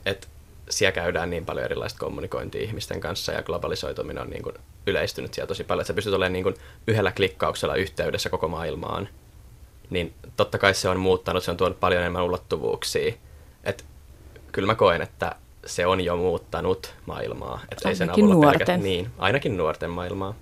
että 0.05 0.27
siellä 0.69 0.91
käydään 0.91 1.29
niin 1.29 1.45
paljon 1.45 1.65
erilaista 1.65 1.99
kommunikointia 1.99 2.61
ihmisten 2.61 2.99
kanssa, 2.99 3.31
ja 3.31 3.43
globalisoituminen 3.43 4.23
on 4.23 4.29
niin 4.29 4.43
kuin 4.43 4.55
yleistynyt 4.87 5.33
siellä 5.33 5.47
tosi 5.47 5.63
paljon, 5.63 5.81
että 5.81 5.87
sä 5.87 5.93
pystyt 5.93 6.13
olemaan 6.13 6.33
niin 6.33 6.43
kuin 6.43 6.55
yhdellä 6.87 7.11
klikkauksella 7.11 7.75
yhteydessä 7.75 8.29
koko 8.29 8.47
maailmaan, 8.47 9.09
niin 9.89 10.13
totta 10.37 10.57
kai 10.57 10.73
se 10.73 10.89
on 10.89 10.99
muuttanut, 10.99 11.43
se 11.43 11.51
on 11.51 11.57
tuonut 11.57 11.79
paljon 11.79 12.01
enemmän 12.01 12.23
ulottuvuuksia, 12.23 13.13
että 13.63 13.83
kyllä 14.51 14.65
mä 14.65 14.75
koen, 14.75 15.01
että 15.01 15.35
se 15.65 15.85
on 15.85 16.01
jo 16.01 16.17
muuttanut 16.17 16.95
maailmaa. 17.05 17.53
Ainakin 17.53 17.87
ei 17.87 17.95
sen 17.95 18.07
nuorten. 18.07 18.67
Pelkä, 18.67 18.77
niin, 18.77 19.07
ainakin 19.17 19.57
nuorten 19.57 19.89
maailmaa. 19.89 20.33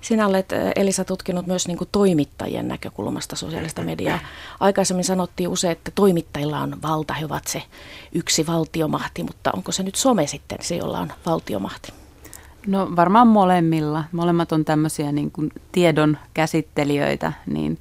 Sinä 0.00 0.26
olet, 0.26 0.52
eh, 0.52 0.72
Elisa, 0.76 1.04
tutkinut 1.04 1.46
myös 1.46 1.68
niin 1.68 1.78
toimittajien 1.92 2.68
näkökulmasta 2.68 3.36
sosiaalista 3.36 3.82
mediaa. 3.82 4.18
Aikaisemmin 4.60 5.04
sanottiin 5.04 5.48
usein, 5.48 5.72
että 5.72 5.90
toimittajilla 5.94 6.60
on 6.60 6.82
valta, 6.82 7.14
he 7.14 7.24
ovat 7.24 7.46
se 7.46 7.62
yksi 8.12 8.46
valtiomahti, 8.46 9.22
mutta 9.22 9.50
onko 9.52 9.72
se 9.72 9.82
nyt 9.82 9.94
some 9.94 10.26
sitten 10.26 10.58
se, 10.60 10.76
jolla 10.76 10.98
on 10.98 11.12
valtiomahti? 11.26 11.92
No 12.66 12.96
varmaan 12.96 13.26
molemmilla. 13.26 14.04
Molemmat 14.12 14.52
on 14.52 14.64
tämmöisiä 14.64 15.12
niin 15.12 15.30
kuin 15.30 15.52
tiedon 15.72 16.18
käsittelijöitä, 16.34 17.32
niin 17.46 17.78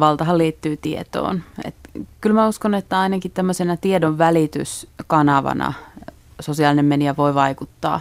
valtahan 0.00 0.38
liittyy 0.38 0.76
tietoon. 0.76 1.42
Et 1.64 1.74
kyllä 2.20 2.34
mä 2.34 2.48
uskon, 2.48 2.74
että 2.74 3.00
ainakin 3.00 3.30
tämmöisenä 3.30 3.76
tiedon 3.76 4.18
välityskanavana 4.18 5.72
sosiaalinen 6.40 6.84
media 6.84 7.16
voi 7.16 7.34
vaikuttaa. 7.34 8.00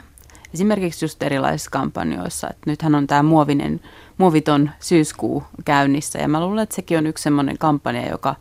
Esimerkiksi 0.53 1.05
just 1.05 1.23
erilaisissa 1.23 1.71
kampanjoissa. 1.71 2.49
Et 2.49 2.57
nythän 2.65 2.95
on 2.95 3.07
tämä 3.07 3.23
muovinen, 3.23 3.81
muoviton 4.17 4.69
syyskuu 4.79 5.43
käynnissä 5.65 6.19
ja 6.19 6.27
mä 6.27 6.41
luulen, 6.45 6.63
että 6.63 6.75
sekin 6.75 6.97
on 6.97 7.07
yksi 7.07 7.21
semmoinen 7.21 7.57
kampanja, 7.57 8.09
joka 8.09 8.35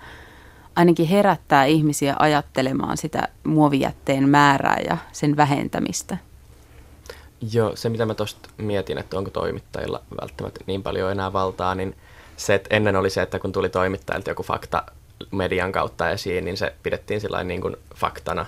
ainakin 0.76 1.06
herättää 1.06 1.64
ihmisiä 1.64 2.16
ajattelemaan 2.18 2.96
sitä 2.96 3.28
muovijätteen 3.44 4.28
määrää 4.28 4.78
ja 4.88 4.96
sen 5.12 5.36
vähentämistä. 5.36 6.16
Joo, 7.52 7.76
se 7.76 7.88
mitä 7.88 8.06
mä 8.06 8.14
tuosta 8.14 8.48
mietin, 8.56 8.98
että 8.98 9.18
onko 9.18 9.30
toimittajilla 9.30 10.02
välttämättä 10.20 10.60
niin 10.66 10.82
paljon 10.82 11.12
enää 11.12 11.32
valtaa, 11.32 11.74
niin 11.74 11.96
se, 12.36 12.54
että 12.54 12.76
ennen 12.76 12.96
oli 12.96 13.10
se, 13.10 13.22
että 13.22 13.38
kun 13.38 13.52
tuli 13.52 13.68
toimittajalta 13.68 14.30
joku 14.30 14.42
fakta 14.42 14.82
median 15.30 15.72
kautta 15.72 16.10
esiin, 16.10 16.44
niin 16.44 16.56
se 16.56 16.74
pidettiin 16.82 17.20
sillä 17.20 17.44
niin 17.44 17.60
kuin 17.60 17.76
faktana. 17.94 18.46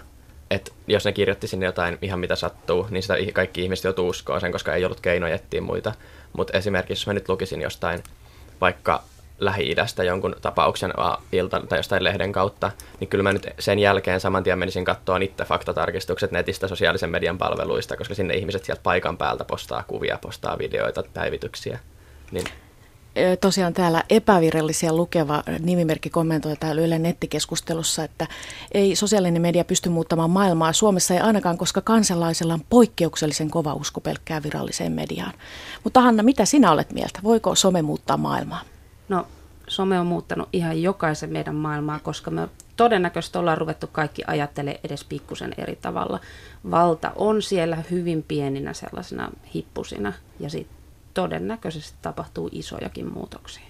Että 0.50 0.72
jos 0.86 1.04
ne 1.04 1.12
kirjoitti 1.12 1.46
sinne 1.46 1.66
jotain 1.66 1.98
ihan 2.02 2.18
mitä 2.18 2.36
sattuu, 2.36 2.86
niin 2.90 3.02
sitä 3.02 3.14
kaikki 3.32 3.62
ihmiset 3.62 3.84
joutuu 3.84 4.08
uskoa 4.08 4.40
sen, 4.40 4.52
koska 4.52 4.74
ei 4.74 4.84
ollut 4.84 5.00
keinoja 5.00 5.34
etsiä 5.34 5.60
muita. 5.60 5.92
Mutta 6.32 6.58
esimerkiksi 6.58 7.02
jos 7.02 7.06
mä 7.06 7.12
nyt 7.12 7.28
lukisin 7.28 7.62
jostain 7.62 8.02
vaikka 8.60 9.02
Lähi-idästä 9.38 10.04
jonkun 10.04 10.36
tapauksen 10.42 10.92
ilta 11.32 11.60
tai 11.68 11.78
jostain 11.78 12.04
lehden 12.04 12.32
kautta, 12.32 12.70
niin 13.00 13.08
kyllä 13.08 13.22
mä 13.22 13.32
nyt 13.32 13.46
sen 13.58 13.78
jälkeen 13.78 14.20
saman 14.20 14.44
tien 14.44 14.58
menisin 14.58 14.84
katsoa 14.84 15.16
itse 15.16 15.44
faktatarkistukset 15.44 16.30
netistä 16.30 16.68
sosiaalisen 16.68 17.10
median 17.10 17.38
palveluista, 17.38 17.96
koska 17.96 18.14
sinne 18.14 18.34
ihmiset 18.34 18.64
sieltä 18.64 18.82
paikan 18.82 19.18
päältä 19.18 19.44
postaa 19.44 19.82
kuvia, 19.82 20.18
postaa 20.22 20.58
videoita, 20.58 21.02
päivityksiä. 21.14 21.78
Niin 22.32 22.44
tosiaan 23.40 23.74
täällä 23.74 24.02
epävirallisia 24.10 24.92
lukeva 24.92 25.42
nimimerkki 25.58 26.10
kommentoi 26.10 26.56
täällä 26.56 26.82
Yle 26.82 26.98
nettikeskustelussa, 26.98 28.04
että 28.04 28.26
ei 28.72 28.96
sosiaalinen 28.96 29.42
media 29.42 29.64
pysty 29.64 29.88
muuttamaan 29.88 30.30
maailmaa 30.30 30.72
Suomessa 30.72 31.14
ei 31.14 31.20
ainakaan, 31.20 31.58
koska 31.58 31.80
kansalaisella 31.80 32.54
on 32.54 32.64
poikkeuksellisen 32.70 33.50
kova 33.50 33.74
usko 33.74 34.00
pelkkään 34.00 34.42
viralliseen 34.42 34.92
mediaan. 34.92 35.32
Mutta 35.84 36.00
Hanna, 36.00 36.22
mitä 36.22 36.44
sinä 36.44 36.72
olet 36.72 36.92
mieltä? 36.92 37.20
Voiko 37.24 37.54
some 37.54 37.82
muuttaa 37.82 38.16
maailmaa? 38.16 38.60
No, 39.08 39.26
some 39.68 40.00
on 40.00 40.06
muuttanut 40.06 40.48
ihan 40.52 40.82
jokaisen 40.82 41.32
meidän 41.32 41.54
maailmaa, 41.54 41.98
koska 41.98 42.30
me 42.30 42.48
todennäköisesti 42.76 43.38
ollaan 43.38 43.58
ruvettu 43.58 43.86
kaikki 43.86 44.22
ajattelemaan 44.26 44.80
edes 44.84 45.04
pikkusen 45.04 45.54
eri 45.58 45.76
tavalla. 45.76 46.20
Valta 46.70 47.12
on 47.16 47.42
siellä 47.42 47.78
hyvin 47.90 48.24
pieninä 48.28 48.72
sellaisena 48.72 49.30
hippusina 49.54 50.12
ja 50.40 50.50
sitten 50.50 50.76
todennäköisesti 51.14 51.98
tapahtuu 52.02 52.48
isojakin 52.52 53.12
muutoksia. 53.12 53.64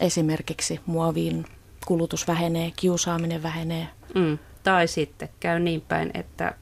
Esimerkiksi 0.00 0.80
muovin 0.86 1.46
kulutus 1.86 2.28
vähenee, 2.28 2.72
kiusaaminen 2.76 3.42
vähenee. 3.42 3.88
Mm. 4.14 4.38
Tai 4.62 4.88
sitten 4.88 5.28
käy 5.40 5.58
niin 5.58 5.80
päin, 5.80 6.10
että 6.14 6.54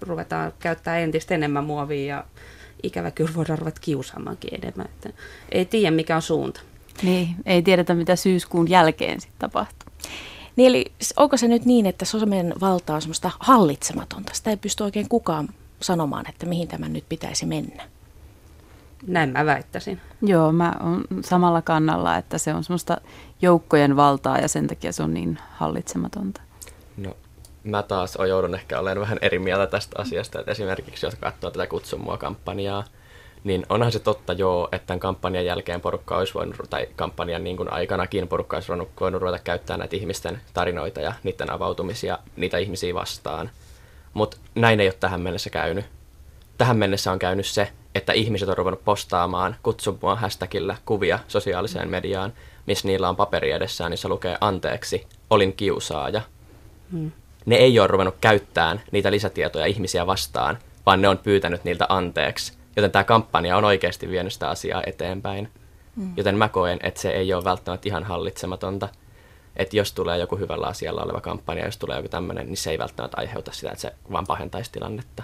ruvetaan 0.00 0.52
käyttää 0.58 0.98
entistä 0.98 1.34
enemmän 1.34 1.64
muovia 1.64 2.16
ja 2.16 2.24
ikävä 2.82 3.10
kyllä 3.10 3.34
voidaan 3.34 3.58
ruveta 3.58 3.80
kiusaamaankin 3.80 4.54
enemmän. 4.54 4.86
Että 4.86 5.10
ei 5.52 5.64
tiedä 5.64 5.90
mikä 5.90 6.16
on 6.16 6.22
suunta. 6.22 6.60
Niin, 7.02 7.36
ei 7.46 7.62
tiedetä 7.62 7.94
mitä 7.94 8.16
syyskuun 8.16 8.70
jälkeen 8.70 9.20
sitten 9.20 9.38
tapahtuu. 9.38 9.88
Niin 10.56 10.68
eli 10.68 10.92
onko 11.16 11.36
se 11.36 11.48
nyt 11.48 11.64
niin, 11.64 11.86
että 11.86 12.04
somen 12.04 12.54
valta 12.60 12.94
on 12.94 13.02
semmoista 13.02 13.30
hallitsematonta? 13.40 14.34
Sitä 14.34 14.50
ei 14.50 14.56
pysty 14.56 14.84
oikein 14.84 15.08
kukaan 15.08 15.48
sanomaan, 15.80 16.28
että 16.28 16.46
mihin 16.46 16.68
tämä 16.68 16.88
nyt 16.88 17.04
pitäisi 17.08 17.46
mennä. 17.46 17.82
Näin 19.06 19.30
mä 19.30 19.46
väittäisin. 19.46 20.00
Joo, 20.22 20.52
mä 20.52 20.74
oon 20.80 21.04
samalla 21.24 21.62
kannalla, 21.62 22.16
että 22.16 22.38
se 22.38 22.54
on 22.54 22.64
semmoista 22.64 23.00
joukkojen 23.42 23.96
valtaa 23.96 24.38
ja 24.38 24.48
sen 24.48 24.66
takia 24.66 24.92
se 24.92 25.02
on 25.02 25.14
niin 25.14 25.38
hallitsematonta. 25.52 26.40
No, 26.96 27.16
mä 27.64 27.82
taas 27.82 28.18
joudun 28.28 28.54
ehkä 28.54 28.78
olemaan 28.78 29.00
vähän 29.00 29.18
eri 29.22 29.38
mieltä 29.38 29.66
tästä 29.66 30.02
asiasta, 30.02 30.40
että 30.40 30.52
esimerkiksi 30.52 31.06
jos 31.06 31.14
katsoo 31.14 31.50
tätä 31.50 31.66
kutsumua 31.66 32.16
kampanjaa, 32.16 32.84
niin 33.44 33.66
onhan 33.68 33.92
se 33.92 33.98
totta 33.98 34.32
joo, 34.32 34.68
että 34.72 34.86
tämän 34.86 35.00
kampanjan 35.00 35.44
jälkeen 35.44 35.80
porukka 35.80 36.16
olisi 36.16 36.34
voinut, 36.34 36.56
tai 36.70 36.88
kampanjan 36.96 37.44
niin 37.44 37.56
kuin 37.56 37.72
aikanakin 37.72 38.28
porukka 38.28 38.56
olisi 38.56 38.68
voinut, 38.68 38.88
voinut 39.00 39.22
ruveta 39.22 39.38
käyttää 39.44 39.76
näitä 39.76 39.96
ihmisten 39.96 40.40
tarinoita 40.54 41.00
ja 41.00 41.12
niiden 41.22 41.50
avautumisia 41.50 42.18
niitä 42.36 42.58
ihmisiä 42.58 42.94
vastaan. 42.94 43.50
Mutta 44.14 44.36
näin 44.54 44.80
ei 44.80 44.86
ole 44.86 44.94
tähän 45.00 45.20
mennessä 45.20 45.50
käynyt. 45.50 45.84
Tähän 46.58 46.76
mennessä 46.76 47.12
on 47.12 47.18
käynyt 47.18 47.46
se, 47.46 47.72
että 47.94 48.12
ihmiset 48.12 48.48
on 48.48 48.56
ruvennut 48.56 48.84
postaamaan 48.84 49.56
kutsu 49.62 49.98
mua 50.02 50.16
hashtagillä 50.16 50.76
kuvia 50.86 51.18
sosiaaliseen 51.28 51.90
mediaan, 51.90 52.32
missä 52.66 52.88
niillä 52.88 53.08
on 53.08 53.16
paperi 53.16 53.50
edessään, 53.50 53.90
niin 53.90 53.98
se 53.98 54.08
lukee 54.08 54.36
anteeksi, 54.40 55.06
olin 55.30 55.52
kiusaaja. 55.52 56.22
Hmm. 56.92 57.10
Ne 57.46 57.56
ei 57.56 57.78
ole 57.78 57.86
ruvennut 57.86 58.14
käyttämään 58.20 58.82
niitä 58.92 59.10
lisätietoja 59.10 59.66
ihmisiä 59.66 60.06
vastaan, 60.06 60.58
vaan 60.86 61.02
ne 61.02 61.08
on 61.08 61.18
pyytänyt 61.18 61.64
niiltä 61.64 61.86
anteeksi. 61.88 62.61
Joten 62.76 62.90
tämä 62.90 63.04
kampanja 63.04 63.56
on 63.56 63.64
oikeasti 63.64 64.08
vienyt 64.08 64.32
sitä 64.32 64.48
asiaa 64.48 64.82
eteenpäin. 64.86 65.48
Hmm. 65.96 66.12
Joten 66.16 66.38
mä 66.38 66.48
koen, 66.48 66.78
että 66.82 67.00
se 67.00 67.10
ei 67.10 67.34
ole 67.34 67.44
välttämättä 67.44 67.88
ihan 67.88 68.04
hallitsematonta. 68.04 68.88
Että 69.56 69.76
jos 69.76 69.92
tulee 69.92 70.18
joku 70.18 70.36
hyvällä 70.36 70.66
asialla 70.66 71.02
oleva 71.02 71.20
kampanja, 71.20 71.64
jos 71.64 71.76
tulee 71.76 71.96
joku 71.96 72.08
tämmöinen, 72.08 72.46
niin 72.46 72.56
se 72.56 72.70
ei 72.70 72.78
välttämättä 72.78 73.16
aiheuta 73.20 73.52
sitä, 73.52 73.70
että 73.70 73.80
se 73.80 73.92
vaan 74.12 74.26
pahentaisi 74.26 74.72
tilannetta. 74.72 75.22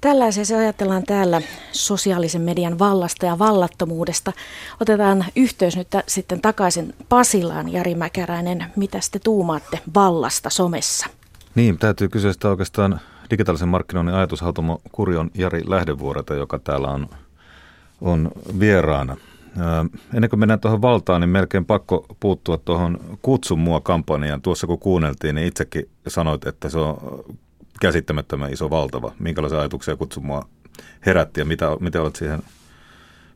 Tällaisia 0.00 0.44
se 0.44 0.56
ajatellaan 0.56 1.02
täällä 1.02 1.42
sosiaalisen 1.72 2.42
median 2.42 2.78
vallasta 2.78 3.26
ja 3.26 3.38
vallattomuudesta. 3.38 4.32
Otetaan 4.80 5.24
yhteys 5.36 5.76
nyt 5.76 5.88
sitten 6.06 6.40
takaisin 6.40 6.94
Pasilaan, 7.08 7.72
Jari 7.72 7.94
Mäkäräinen. 7.94 8.66
Mitä 8.76 8.98
te 9.12 9.18
tuumaatte 9.18 9.78
vallasta 9.94 10.50
somessa? 10.50 11.06
Niin, 11.54 11.78
täytyy 11.78 12.08
kysyä 12.08 12.32
sitä 12.32 12.48
oikeastaan 12.48 13.00
digitaalisen 13.30 13.68
markkinoinnin 13.68 14.14
ajatushautomo 14.14 14.80
Kurjon 14.92 15.30
Jari 15.34 15.62
Lähdevuoreta, 15.66 16.34
joka 16.34 16.58
täällä 16.58 16.88
on, 16.88 17.08
on 18.00 18.30
vieraana. 18.60 19.16
Ennen 20.14 20.30
kuin 20.30 20.40
mennään 20.40 20.60
tuohon 20.60 20.82
valtaan, 20.82 21.20
niin 21.20 21.28
melkein 21.28 21.64
pakko 21.64 22.06
puuttua 22.20 22.56
tuohon 22.56 23.18
Kutsu 23.22 23.56
mua 23.56 23.80
kampanjaan. 23.80 24.42
Tuossa 24.42 24.66
kun 24.66 24.78
kuunneltiin, 24.78 25.34
niin 25.34 25.46
itsekin 25.46 25.88
sanoit, 26.08 26.46
että 26.46 26.68
se 26.68 26.78
on 26.78 27.24
käsittämättömän 27.80 28.52
iso, 28.52 28.70
valtava. 28.70 29.12
Minkälaisia 29.18 29.58
ajatuksia 29.58 29.96
kutsu 29.96 30.20
mua 30.20 30.48
herätti 31.06 31.40
ja 31.40 31.44
mitä, 31.44 31.76
mitä, 31.80 32.02
olet 32.02 32.16
siihen, 32.16 32.42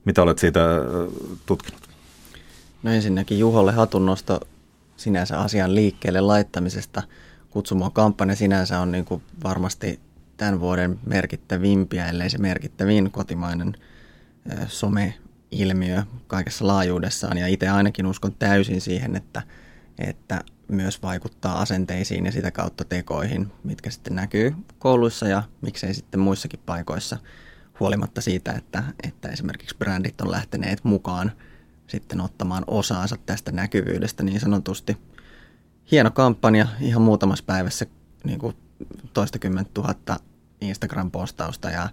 mitä 0.05 0.23
olet 0.23 0.39
siitä 0.39 0.61
tutkinut? 1.47 1.89
No 2.83 2.91
ensinnäkin 2.91 3.39
Juholle 3.39 3.73
hatunnosto 3.73 4.41
sinänsä 4.97 5.41
asian 5.41 5.75
liikkeelle 5.75 6.21
laittamisesta. 6.21 7.03
Kutsumua 7.59 7.91
kampanja 7.91 8.37
sinänsä 8.37 8.81
on 8.81 8.93
niin 8.93 9.05
kuin 9.05 9.23
varmasti 9.45 10.01
tämän 10.37 10.61
vuoden 10.61 10.99
merkittävimpiä, 11.07 12.09
ellei 12.09 12.31
se 12.31 12.39
merkittävin 12.39 13.11
kotimainen 13.11 13.75
some-ilmiö 14.69 16.03
kaikessa 16.27 16.67
laajuudessaan. 16.67 17.39
Ja 17.39 17.47
itse 17.47 17.69
ainakin 17.69 18.07
uskon 18.07 18.35
täysin 18.39 18.81
siihen, 18.81 19.17
että, 19.17 19.43
että 19.99 20.41
myös 20.69 21.03
vaikuttaa 21.03 21.61
asenteisiin 21.61 22.27
ja 22.27 22.33
sitä 22.33 22.51
kautta 22.51 22.85
tekoihin, 22.85 23.53
mitkä 23.65 23.91
sitten 23.91 24.15
näkyy 24.15 24.55
kouluissa 24.79 25.29
ja 25.29 25.43
miksei 25.61 25.95
sitten 25.95 26.21
muissakin 26.21 26.61
paikoissa, 26.67 27.19
huolimatta 27.81 28.21
siitä, 28.21 28.53
että, 28.53 28.85
että 29.03 29.29
esimerkiksi 29.29 29.77
brändit 29.79 30.21
on 30.21 30.31
lähteneet 30.31 30.85
mukaan 30.85 31.33
sitten 31.87 32.21
ottamaan 32.21 32.65
osaansa 32.67 33.17
tästä 33.27 33.53
näkyvyydestä 33.53 34.23
niin 34.23 34.41
sanotusti. 34.41 34.97
Hieno 35.91 36.11
kampanja, 36.11 36.67
ihan 36.81 37.03
muutamassa 37.03 37.45
päivässä 37.47 37.87
niin 38.25 38.39
kuin 38.39 38.57
toistakymmentä 39.13 39.71
tuhatta 39.75 40.17
Instagram-postausta 40.61 41.71
ja 41.71 41.89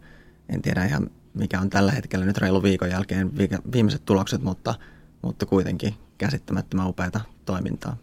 en 0.49 0.61
tiedä 0.61 0.85
ihan 0.85 1.09
mikä 1.35 1.59
on 1.59 1.69
tällä 1.69 1.91
hetkellä 1.91 2.25
nyt 2.25 2.37
reilu 2.37 2.63
viikon 2.63 2.89
jälkeen 2.89 3.31
viimeiset 3.71 4.05
tulokset, 4.05 4.41
mutta, 4.41 4.75
mutta 5.21 5.45
kuitenkin 5.45 5.93
käsittämättömän 6.17 6.87
upeata 6.87 7.21
toimintaa. 7.45 7.97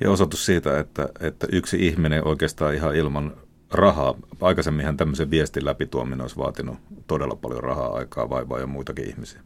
Ja 0.00 0.10
osoitus 0.10 0.46
siitä, 0.46 0.78
että, 0.78 1.08
että 1.20 1.46
yksi 1.52 1.86
ihminen 1.86 2.26
oikeastaan 2.26 2.74
ihan 2.74 2.96
ilman 2.96 3.32
rahaa, 3.70 4.14
aikaisemminhan 4.40 4.96
tämmöisen 4.96 5.30
viestin 5.30 5.64
läpituominen 5.64 6.20
olisi 6.20 6.36
vaatinut 6.36 6.78
todella 7.06 7.36
paljon 7.36 7.62
rahaa, 7.62 7.94
aikaa, 7.94 8.30
vaivaa 8.30 8.58
ja 8.58 8.66
muitakin 8.66 9.08
ihmisiä. 9.08 9.40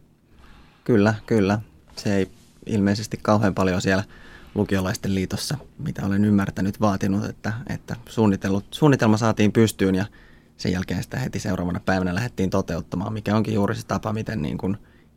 Kyllä, 0.85 1.15
kyllä. 1.27 1.59
Se 1.97 2.17
ei 2.17 2.31
ilmeisesti 2.67 3.19
kauhean 3.23 3.55
paljon 3.55 3.83
siellä 3.83 4.05
lukiolaisten 4.57 5.15
liitossa, 5.15 5.59
mitä 5.79 6.07
olen 6.07 6.25
ymmärtänyt, 6.25 6.81
vaatinut, 6.81 7.25
että, 7.25 7.53
että 7.69 7.97
suunnitelma 8.71 9.17
saatiin 9.17 9.53
pystyyn 9.53 9.95
ja 9.95 10.05
sen 10.57 10.73
jälkeen 10.73 11.03
sitä 11.03 11.19
heti 11.19 11.39
seuraavana 11.39 11.81
päivänä 11.81 12.15
lähdettiin 12.15 12.51
toteuttamaan, 12.51 13.13
mikä 13.13 13.37
onkin 13.37 13.55
juuri 13.55 13.75
se 13.75 13.87
tapa, 13.87 14.13
miten 14.13 14.43
niin 14.43 14.59
kuin 14.59 14.77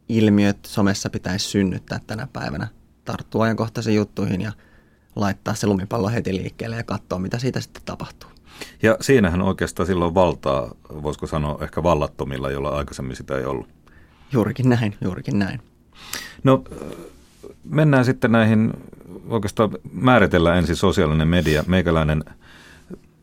ilmiöt 0.10 0.58
somessa 0.66 1.10
pitäisi 1.10 1.46
synnyttää 1.46 2.00
tänä 2.08 2.28
päivänä. 2.34 2.68
Tarttua 3.06 3.44
ajankohtaisiin 3.44 3.96
juttuihin 3.96 4.42
ja 4.42 4.52
laittaa 5.16 5.56
se 5.56 5.68
lumipallo 5.68 6.10
heti 6.10 6.34
liikkeelle 6.34 6.76
ja 6.76 6.84
katsoa, 6.84 7.20
mitä 7.20 7.40
siitä 7.40 7.62
sitten 7.62 7.82
tapahtuu. 7.86 8.30
Ja 8.82 8.98
siinähän 9.02 9.42
oikeastaan 9.42 9.88
silloin 9.88 10.14
valtaa, 10.14 10.76
voisiko 11.04 11.28
sanoa 11.28 11.64
ehkä 11.64 11.84
vallattomilla, 11.84 12.52
jolla 12.52 12.70
aikaisemmin 12.70 13.16
sitä 13.16 13.38
ei 13.38 13.46
ollut. 13.46 13.68
Juurikin 14.32 14.70
näin, 14.70 14.96
juurikin 15.02 15.40
näin. 15.40 15.62
No 16.44 16.64
mennään 17.64 18.06
sitten 18.06 18.32
näihin, 18.32 18.74
oikeastaan 19.30 19.70
määritellään 19.92 20.58
ensin 20.58 20.76
sosiaalinen 20.76 21.28
media. 21.28 21.64
Meikäläinen– 21.68 22.24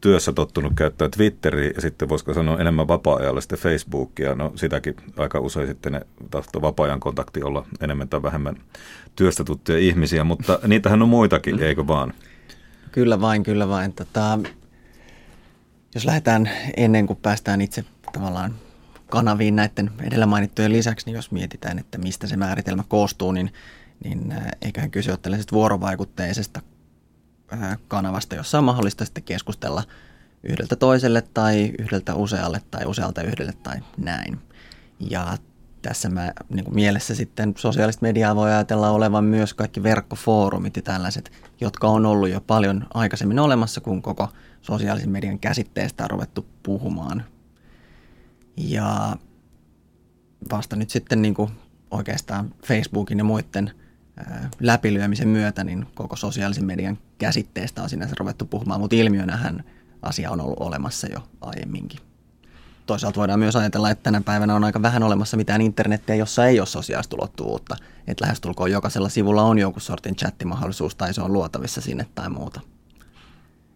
työssä 0.00 0.32
tottunut 0.32 0.72
käyttää 0.76 1.08
Twitteriä 1.08 1.70
ja 1.74 1.80
sitten 1.80 2.08
voisiko 2.08 2.34
sanoa 2.34 2.58
enemmän 2.58 2.88
vapaa-ajalla 2.88 3.40
sitten 3.40 3.58
Facebookia. 3.58 4.34
No 4.34 4.52
sitäkin 4.54 4.96
aika 5.16 5.40
usein 5.40 5.66
sitten 5.66 6.04
tahtoo 6.30 6.62
vapaa-ajan 6.62 7.00
kontakti 7.00 7.42
olla 7.42 7.66
enemmän 7.80 8.08
tai 8.08 8.22
vähemmän 8.22 8.56
työstä 9.16 9.44
tuttuja 9.44 9.78
ihmisiä, 9.78 10.24
mutta 10.24 10.58
niitähän 10.66 11.02
on 11.02 11.08
muitakin, 11.08 11.62
eikö 11.62 11.86
vaan? 11.86 12.12
Kyllä 12.92 13.20
vain, 13.20 13.42
kyllä 13.42 13.68
vain. 13.68 13.92
Tota, 13.92 14.38
jos 15.94 16.04
lähdetään 16.04 16.50
ennen 16.76 17.06
kuin 17.06 17.18
päästään 17.22 17.60
itse 17.60 17.84
tavallaan 18.12 18.54
kanaviin 19.10 19.56
näiden 19.56 19.90
edellä 20.02 20.26
mainittujen 20.26 20.72
lisäksi, 20.72 21.06
niin 21.06 21.16
jos 21.16 21.30
mietitään, 21.30 21.78
että 21.78 21.98
mistä 21.98 22.26
se 22.26 22.36
määritelmä 22.36 22.84
koostuu, 22.88 23.32
niin, 23.32 23.50
niin 24.04 24.32
äh, 24.32 24.46
eiköhän 24.62 24.90
kyse 24.90 25.10
ole 25.10 25.18
tällaisesta 25.22 25.52
vuorovaikutteisesta 25.56 26.60
Äh, 27.52 27.78
kanavasta, 27.88 28.34
jossa 28.34 28.58
on 28.58 28.64
mahdollista 28.64 29.04
sitten 29.04 29.22
keskustella 29.22 29.82
yhdeltä 30.42 30.76
toiselle 30.76 31.22
tai 31.34 31.72
yhdeltä 31.78 32.14
usealle 32.14 32.62
tai 32.70 32.84
usealta 32.86 33.22
yhdelle 33.22 33.52
tai 33.62 33.76
näin. 33.96 34.38
Ja 35.10 35.38
tässä 35.82 36.08
mä 36.08 36.32
niin 36.48 36.74
mielessä 36.74 37.14
sitten 37.14 37.54
sosiaalista 37.56 38.02
mediaa 38.02 38.36
voi 38.36 38.52
ajatella 38.52 38.90
olevan 38.90 39.24
myös 39.24 39.54
kaikki 39.54 39.82
verkkofoorumit 39.82 40.76
ja 40.76 40.82
tällaiset, 40.82 41.32
jotka 41.60 41.88
on 41.88 42.06
ollut 42.06 42.28
jo 42.28 42.40
paljon 42.40 42.86
aikaisemmin 42.94 43.38
olemassa, 43.38 43.80
kun 43.80 44.02
koko 44.02 44.28
sosiaalisen 44.62 45.10
median 45.10 45.38
käsitteestä 45.38 46.04
on 46.04 46.10
ruvettu 46.10 46.46
puhumaan. 46.62 47.24
Ja 48.56 49.16
vasta 50.50 50.76
nyt 50.76 50.90
sitten 50.90 51.22
niin 51.22 51.34
oikeastaan 51.90 52.54
Facebookin 52.66 53.18
ja 53.18 53.24
muiden– 53.24 53.70
läpilyömisen 54.60 55.28
myötä 55.28 55.64
niin 55.64 55.86
koko 55.94 56.16
sosiaalisen 56.16 56.64
median 56.64 56.98
käsitteestä 57.18 57.82
on 57.82 57.88
sinänsä 57.88 58.14
ruvettu 58.18 58.44
puhumaan, 58.44 58.80
mutta 58.80 58.96
ilmiönähän 58.96 59.64
asia 60.02 60.30
on 60.30 60.40
ollut 60.40 60.60
olemassa 60.60 61.06
jo 61.06 61.28
aiemminkin. 61.40 62.00
Toisaalta 62.86 63.20
voidaan 63.20 63.38
myös 63.38 63.56
ajatella, 63.56 63.90
että 63.90 64.02
tänä 64.02 64.20
päivänä 64.20 64.54
on 64.54 64.64
aika 64.64 64.82
vähän 64.82 65.02
olemassa 65.02 65.36
mitään 65.36 65.60
internettiä, 65.60 66.14
jossa 66.14 66.46
ei 66.46 66.60
ole 66.60 66.66
sosiaalista 66.66 67.16
ulottuvuutta. 67.16 67.76
Että 68.06 68.24
lähestulkoon 68.24 68.70
jokaisella 68.70 69.08
sivulla 69.08 69.42
on 69.42 69.58
jonkun 69.58 69.82
sortin 69.82 70.16
chattimahdollisuus 70.16 70.94
tai 70.94 71.14
se 71.14 71.22
on 71.22 71.32
luotavissa 71.32 71.80
sinne 71.80 72.06
tai 72.14 72.30
muuta. 72.30 72.60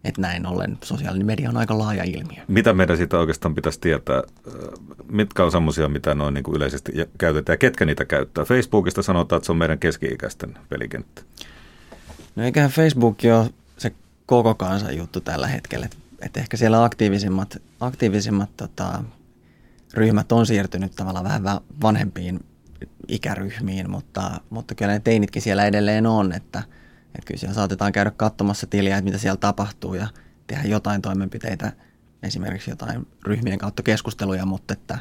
Että 0.03 0.21
näin 0.21 0.45
ollen 0.45 0.77
sosiaalinen 0.83 1.27
media 1.27 1.49
on 1.49 1.57
aika 1.57 1.77
laaja 1.77 2.03
ilmiö. 2.03 2.43
Mitä 2.47 2.73
meidän 2.73 2.97
siitä 2.97 3.19
oikeastaan 3.19 3.55
pitäisi 3.55 3.79
tietää? 3.79 4.23
Mitkä 5.11 5.43
on 5.43 5.51
semmoisia, 5.51 5.89
mitä 5.89 6.15
noin 6.15 6.33
niin 6.33 6.43
kuin 6.43 6.55
yleisesti 6.55 6.91
käytetään 7.17 7.53
ja 7.53 7.57
ketkä 7.57 7.85
niitä 7.85 8.05
käyttää? 8.05 8.45
Facebookista 8.45 9.01
sanotaan, 9.01 9.37
että 9.37 9.45
se 9.45 9.51
on 9.51 9.57
meidän 9.57 9.79
keski-ikäisten 9.79 10.57
pelikenttä. 10.69 11.21
No 12.35 12.43
eiköhän 12.43 12.71
Facebook 12.71 13.17
ole 13.39 13.49
se 13.77 13.91
koko 14.25 14.55
kansan 14.55 14.97
juttu 14.97 15.21
tällä 15.21 15.47
hetkellä. 15.47 15.89
Että 16.21 16.39
ehkä 16.39 16.57
siellä 16.57 16.83
aktiivisimmat, 16.83 17.61
aktiivisimmat 17.79 18.49
tota, 18.57 19.03
ryhmät 19.93 20.31
on 20.31 20.45
siirtynyt 20.45 20.95
tavallaan 20.95 21.25
vähän 21.25 21.61
vanhempiin 21.81 22.39
ikäryhmiin, 23.07 23.89
mutta, 23.89 24.31
mutta 24.49 24.75
kyllä 24.75 24.91
ne 24.91 24.99
teinitkin 24.99 25.41
siellä 25.41 25.65
edelleen 25.65 26.07
on, 26.07 26.33
että– 26.33 26.63
että 27.15 27.27
kyllä 27.27 27.39
siellä 27.39 27.53
saatetaan 27.53 27.91
käydä 27.91 28.11
katsomassa 28.11 28.67
tiliä, 28.67 28.97
että 28.97 29.05
mitä 29.05 29.17
siellä 29.17 29.37
tapahtuu 29.37 29.93
ja 29.93 30.07
tehdä 30.47 30.63
jotain 30.63 31.01
toimenpiteitä, 31.01 31.71
esimerkiksi 32.23 32.69
jotain 32.69 33.07
ryhmien 33.25 33.57
kautta 33.57 33.83
keskusteluja, 33.83 34.45
mutta 34.45 34.73
että 34.73 34.99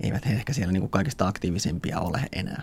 eivät 0.00 0.26
he 0.26 0.32
ehkä 0.32 0.52
siellä 0.52 0.72
niin 0.72 0.80
kuin 0.80 0.90
kaikista 0.90 1.28
aktiivisimpia 1.28 2.00
ole 2.00 2.20
enää. 2.32 2.62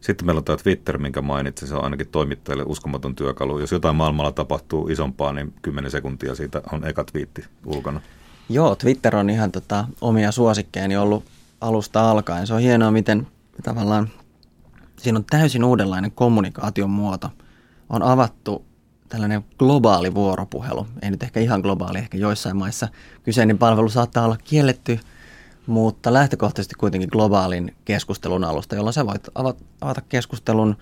Sitten 0.00 0.26
meillä 0.26 0.38
on 0.38 0.44
tämä 0.44 0.56
Twitter, 0.56 0.98
minkä 0.98 1.22
mainitsin, 1.22 1.68
se 1.68 1.74
on 1.74 1.84
ainakin 1.84 2.08
toimittajille 2.08 2.64
uskomaton 2.66 3.14
työkalu. 3.14 3.58
Jos 3.58 3.72
jotain 3.72 3.96
maailmalla 3.96 4.32
tapahtuu 4.32 4.88
isompaa, 4.88 5.32
niin 5.32 5.54
10 5.62 5.90
sekuntia 5.90 6.34
siitä 6.34 6.62
on 6.72 6.86
eka 6.86 7.04
twiitti 7.04 7.44
ulkona. 7.66 8.00
Joo, 8.48 8.76
Twitter 8.76 9.16
on 9.16 9.30
ihan 9.30 9.52
tota, 9.52 9.84
omia 10.00 10.32
suosikkeeni 10.32 10.96
ollut 10.96 11.24
alusta 11.60 12.10
alkaen. 12.10 12.46
Se 12.46 12.54
on 12.54 12.60
hienoa, 12.60 12.90
miten 12.90 13.26
tavallaan 13.62 14.08
siinä 14.96 15.18
on 15.18 15.24
täysin 15.30 15.64
uudenlainen 15.64 16.12
kommunikaation 16.12 16.90
muoto– 16.90 17.30
on 17.88 18.02
avattu 18.02 18.64
tällainen 19.08 19.44
globaali 19.58 20.14
vuoropuhelu. 20.14 20.86
Ei 21.02 21.10
nyt 21.10 21.22
ehkä 21.22 21.40
ihan 21.40 21.60
globaali, 21.60 21.98
ehkä 21.98 22.18
joissain 22.18 22.56
maissa 22.56 22.88
kyseinen 23.22 23.58
palvelu 23.58 23.88
saattaa 23.88 24.24
olla 24.24 24.36
kielletty 24.44 25.00
mutta 25.68 26.12
lähtökohtaisesti 26.12 26.74
kuitenkin 26.74 27.08
globaalin 27.12 27.76
keskustelun 27.84 28.44
alusta, 28.44 28.74
jolloin 28.74 28.94
sä 28.94 29.06
voit 29.06 29.28
avata 29.80 30.00
keskustelun 30.08 30.76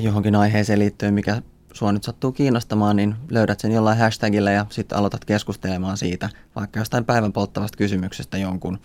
johonkin 0.00 0.34
aiheeseen 0.34 0.78
liittyen, 0.78 1.14
mikä 1.14 1.42
sua 1.72 1.92
nyt 1.92 2.04
sattuu 2.04 2.32
kiinnostamaan, 2.32 2.96
niin 2.96 3.14
löydät 3.30 3.60
sen 3.60 3.72
jollain 3.72 3.98
hashtagillä 3.98 4.50
ja 4.50 4.66
sitten 4.70 4.98
aloitat 4.98 5.24
keskustelemaan 5.24 5.96
siitä, 5.96 6.28
vaikka 6.56 6.78
jostain 6.78 7.04
päivän 7.04 7.32
polttavasta 7.32 7.78
kysymyksestä 7.78 8.38
jonkun 8.38 8.78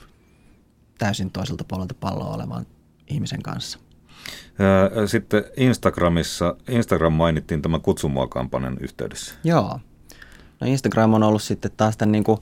täysin 0.97 1.32
toiselta 1.32 1.63
puolelta 1.67 1.95
palloa 1.99 2.36
olevan 2.36 2.65
ihmisen 3.08 3.41
kanssa. 3.41 3.80
Sitten 5.06 5.44
Instagramissa, 5.58 6.56
Instagram 6.70 7.13
mainittiin 7.13 7.62
tämän 7.62 7.82
kutsumua-kampanjan 7.82 8.78
yhteydessä. 8.80 9.36
Joo. 9.44 9.80
No 10.62 10.68
Instagram 10.68 11.13
on 11.13 11.24
ollut 11.24 11.42
sitten 11.44 11.72
taas 11.78 11.98
tämän 11.98 12.12
niin 12.12 12.24
kuin, 12.24 12.40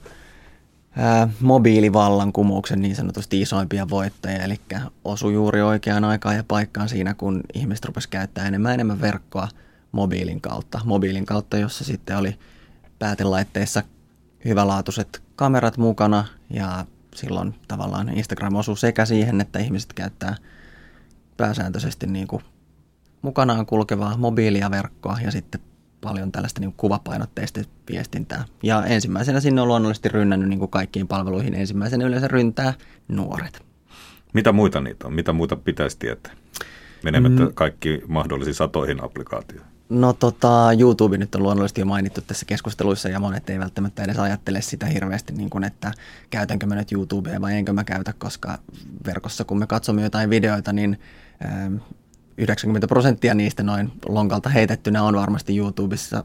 ää, 0.96 1.28
mobiilivallankumouksen 1.40 2.82
niin 2.82 2.96
sanotusti 2.96 3.40
isoimpia 3.40 3.88
voittajia, 3.88 4.42
eli 4.42 4.60
osui 5.04 5.34
juuri 5.34 5.62
oikeaan 5.62 6.04
aikaan 6.04 6.36
ja 6.36 6.44
paikkaan 6.48 6.88
siinä, 6.88 7.14
kun 7.14 7.40
ihmiset 7.54 7.84
rupesivat 7.84 8.10
käyttämään 8.10 8.48
enemmän 8.48 8.74
enemmän 8.74 9.00
verkkoa 9.00 9.48
mobiilin 9.92 10.40
kautta. 10.40 10.80
Mobiilin 10.84 11.26
kautta, 11.26 11.58
jossa 11.58 11.84
sitten 11.84 12.16
oli 12.16 12.38
päätelaitteissa 12.98 13.82
hyvälaatuiset 14.44 15.22
kamerat 15.36 15.76
mukana 15.76 16.24
ja 16.50 16.86
silloin 17.14 17.54
tavallaan 17.68 18.08
Instagram 18.08 18.54
osuu 18.54 18.76
sekä 18.76 19.04
siihen, 19.04 19.40
että 19.40 19.58
ihmiset 19.58 19.92
käyttää 19.92 20.36
pääsääntöisesti 21.36 22.06
niin 22.06 22.26
kuin 22.26 22.42
mukanaan 23.22 23.66
kulkevaa 23.66 24.16
mobiilia 24.16 24.70
verkkoa 24.70 25.18
ja 25.24 25.30
sitten 25.30 25.60
paljon 26.00 26.32
tällaista 26.32 26.60
niin 26.60 26.74
kuvapainotteista 26.76 27.60
viestintää. 27.90 28.44
Ja 28.62 28.84
ensimmäisenä 28.84 29.40
sinne 29.40 29.60
on 29.60 29.68
luonnollisesti 29.68 30.08
rynnännyt 30.08 30.48
niin 30.48 30.58
kuin 30.58 30.70
kaikkiin 30.70 31.08
palveluihin. 31.08 31.54
Ensimmäisenä 31.54 32.06
yleensä 32.06 32.28
ryntää 32.28 32.74
nuoret. 33.08 33.62
Mitä 34.34 34.52
muita 34.52 34.80
niitä 34.80 35.06
on? 35.06 35.14
Mitä 35.14 35.32
muita 35.32 35.56
pitäisi 35.56 35.98
tietää? 35.98 36.32
Menemättä 37.02 37.42
mm. 37.42 37.54
kaikki 37.54 38.02
mahdollisiin 38.08 38.54
satoihin 38.54 39.04
applikaatioihin. 39.04 39.76
No 39.88 40.12
tota, 40.12 40.68
YouTube 40.78 41.18
nyt 41.18 41.34
on 41.34 41.42
luonnollisesti 41.42 41.80
jo 41.80 41.84
mainittu 41.84 42.20
tässä 42.20 42.46
keskusteluissa 42.46 43.08
ja 43.08 43.20
monet 43.20 43.50
ei 43.50 43.58
välttämättä 43.58 44.02
edes 44.02 44.18
ajattele 44.18 44.62
sitä 44.62 44.86
hirveästi, 44.86 45.32
niin 45.32 45.50
kuin, 45.50 45.64
että 45.64 45.92
käytänkö 46.30 46.66
mä 46.66 46.74
nyt 46.74 46.92
YouTubea 46.92 47.40
vai 47.40 47.54
enkö 47.54 47.72
mä 47.72 47.84
käytä, 47.84 48.14
koska 48.18 48.58
verkossa 49.06 49.44
kun 49.44 49.58
me 49.58 49.66
katsomme 49.66 50.02
jotain 50.02 50.30
videoita, 50.30 50.72
niin 50.72 50.98
90 52.38 52.84
ähm, 52.84 52.88
prosenttia 52.88 53.34
niistä 53.34 53.62
noin 53.62 53.92
lonkalta 54.08 54.48
heitettynä 54.48 55.02
on 55.02 55.16
varmasti 55.16 55.56
YouTubessa 55.56 56.24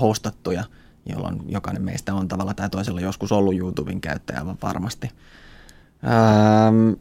hostattuja, 0.00 0.64
jolloin 1.06 1.42
jokainen 1.48 1.82
meistä 1.82 2.14
on 2.14 2.28
tavalla 2.28 2.54
tai 2.54 2.70
toisella 2.70 3.00
joskus 3.00 3.32
ollut 3.32 3.58
YouTuben 3.58 4.00
käyttäjä 4.00 4.46
varmasti. 4.62 5.10
Ähm, 6.04 6.92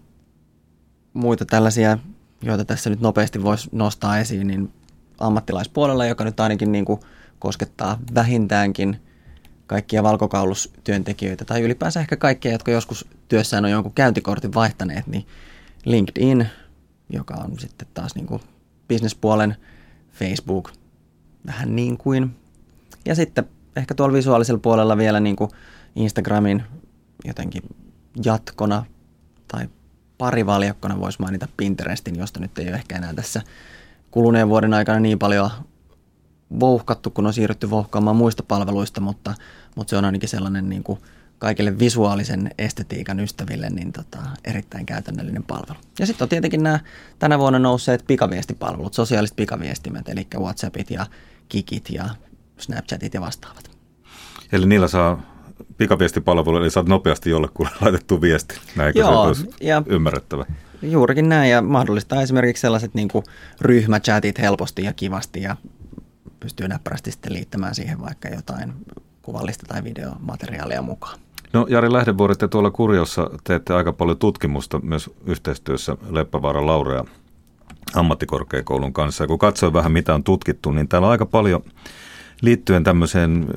muita 1.14 1.46
tällaisia, 1.46 1.98
joita 2.42 2.66
tässä 2.66 2.90
nyt 2.90 3.02
nopeasti 3.02 3.44
voisi 3.44 3.70
nostaa 3.72 4.18
esiin, 4.20 4.48
niin 4.48 4.74
ammattilaispuolella, 5.20 6.06
joka 6.06 6.24
nyt 6.24 6.40
ainakin 6.40 6.72
niin 6.72 6.86
kuin 6.86 7.00
koskettaa 7.40 8.00
vähintäänkin 8.16 9.02
kaikkia 9.68 10.04
valkokaulustyöntekijöitä 10.04 11.46
tai 11.46 11.62
ylipäänsä 11.62 12.00
ehkä 12.00 12.16
kaikkia, 12.16 12.52
jotka 12.52 12.72
joskus 12.72 13.06
työssään 13.28 13.66
on 13.66 13.72
jonkun 13.72 13.94
käyntikortin 13.94 14.54
vaihtaneet, 14.54 15.08
niin 15.08 15.26
LinkedIn, 15.86 16.48
joka 17.10 17.34
on 17.34 17.60
sitten 17.60 17.88
taas 17.94 18.16
niin 18.16 18.28
kuin 18.28 18.42
bisnespuolen 18.88 19.56
Facebook, 20.12 20.72
vähän 21.46 21.76
niin 21.76 21.98
kuin. 21.98 22.36
Ja 23.06 23.16
sitten 23.16 23.46
ehkä 23.76 23.96
tuolla 23.96 24.14
visuaalisella 24.14 24.60
puolella 24.60 24.98
vielä 24.98 25.20
niin 25.20 25.36
kuin 25.36 25.52
Instagramin 25.96 26.64
jotenkin 27.26 27.64
jatkona 28.26 28.86
tai 29.48 29.70
parivaljakkona 30.18 31.00
voisi 31.00 31.22
mainita 31.22 31.48
Pinterestin, 31.58 32.16
josta 32.16 32.40
nyt 32.40 32.58
ei 32.60 32.68
ole 32.68 32.76
ehkä 32.76 32.96
enää 32.96 33.14
tässä 33.14 33.42
kuluneen 34.12 34.50
vuoden 34.50 34.74
aikana 34.74 35.00
niin 35.00 35.20
paljon 35.20 35.50
vouhkattu, 36.60 37.10
kun 37.10 37.26
on 37.26 37.34
siirrytty 37.34 37.70
vouhkaamaan 37.70 38.16
muista 38.16 38.44
palveluista, 38.44 39.02
mutta, 39.02 39.34
mutta 39.76 39.90
se 39.90 39.98
on 39.98 40.06
ainakin 40.06 40.30
sellainen 40.30 40.70
niin 40.70 40.84
kuin 40.84 41.00
kaikille 41.40 41.80
visuaalisen 41.80 42.52
estetiikan 42.58 43.20
ystäville 43.20 43.70
niin 43.70 43.94
tota, 43.94 44.18
erittäin 44.46 44.86
käytännöllinen 44.86 45.44
palvelu. 45.44 45.78
Ja 46.00 46.06
sitten 46.06 46.26
on 46.26 46.30
tietenkin 46.30 46.64
nämä 46.64 46.80
tänä 47.20 47.40
vuonna 47.40 47.60
nousseet 47.60 48.04
pikaviestipalvelut, 48.08 48.94
sosiaaliset 48.94 49.36
pikaviestimet, 49.36 50.10
eli 50.10 50.28
WhatsAppit 50.38 50.92
ja 50.92 51.06
Kikit 51.50 51.90
ja 51.90 52.10
Snapchatit 52.58 53.14
ja 53.14 53.22
vastaavat. 53.22 53.72
Eli 54.52 54.66
niillä 54.66 54.88
saa 54.88 55.22
pikaviestipalvelu, 55.78 56.58
eli 56.58 56.70
saat 56.70 56.88
nopeasti 56.88 57.30
jollekulle 57.30 57.70
laitettu 57.82 58.22
viesti. 58.22 58.60
Näinkö 58.76 59.00
Joo, 59.00 59.34
se 59.34 59.46
ja 59.62 59.84
ymmärrettävä? 59.86 60.46
Juurikin 60.82 61.30
näin 61.30 61.52
ja 61.52 61.62
mahdollistaa 61.62 62.22
esimerkiksi 62.22 62.62
sellaiset 62.62 62.94
niin 62.94 63.08
kuin 63.08 63.24
ryhmächatit 63.62 64.40
helposti 64.40 64.84
ja 64.84 64.94
kivasti 64.94 65.42
ja 65.42 65.56
pystyy 66.40 66.68
näppärästi 66.68 67.12
sitten 67.12 67.34
liittämään 67.34 67.76
siihen 67.76 68.02
vaikka 68.02 68.30
jotain 68.30 68.74
kuvallista 69.22 69.66
tai 69.68 69.84
videomateriaalia 69.84 70.82
mukaan. 70.82 71.20
No 71.54 71.66
Jari 71.70 71.94
Lähdevuori, 71.94 72.36
te 72.36 72.48
tuolla 72.48 72.72
Kurjossa 72.72 73.30
teette 73.44 73.74
aika 73.74 73.94
paljon 73.94 74.18
tutkimusta 74.18 74.80
myös 74.80 75.10
yhteistyössä 75.26 75.98
Leppävaaran 76.10 76.68
Laurea 76.68 77.04
ammattikorkeakoulun 77.96 78.94
kanssa. 78.94 79.24
Ja 79.24 79.28
kun 79.28 79.40
katsoin 79.40 79.74
vähän 79.74 79.92
mitä 79.92 80.16
on 80.16 80.24
tutkittu, 80.24 80.72
niin 80.72 80.88
täällä 80.88 81.06
on 81.06 81.12
aika 81.12 81.26
paljon 81.26 81.64
liittyen 82.42 82.84
tämmöiseen 82.84 83.48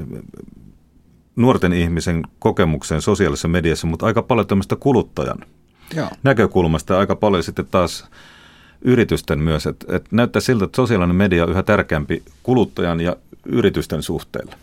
nuorten 1.36 1.72
ihmisen 1.72 2.22
kokemukseen 2.38 3.02
sosiaalisessa 3.02 3.48
mediassa, 3.48 3.86
mutta 3.86 4.06
aika 4.06 4.22
paljon 4.22 4.46
tämmöistä 4.46 4.76
kuluttajan 4.76 5.38
Joo. 5.94 6.08
näkökulmasta 6.22 6.98
aika 6.98 7.16
paljon 7.16 7.42
sitten 7.42 7.66
taas 7.66 8.10
yritysten 8.82 9.38
myös. 9.38 9.66
Että 9.66 9.96
et 9.96 10.12
näyttää 10.12 10.40
siltä, 10.40 10.64
että 10.64 10.76
sosiaalinen 10.76 11.16
media 11.16 11.44
on 11.44 11.50
yhä 11.50 11.62
tärkeämpi 11.62 12.22
kuluttajan 12.42 13.00
ja 13.00 13.16
yritysten 13.46 14.02
suhteella. 14.02 14.54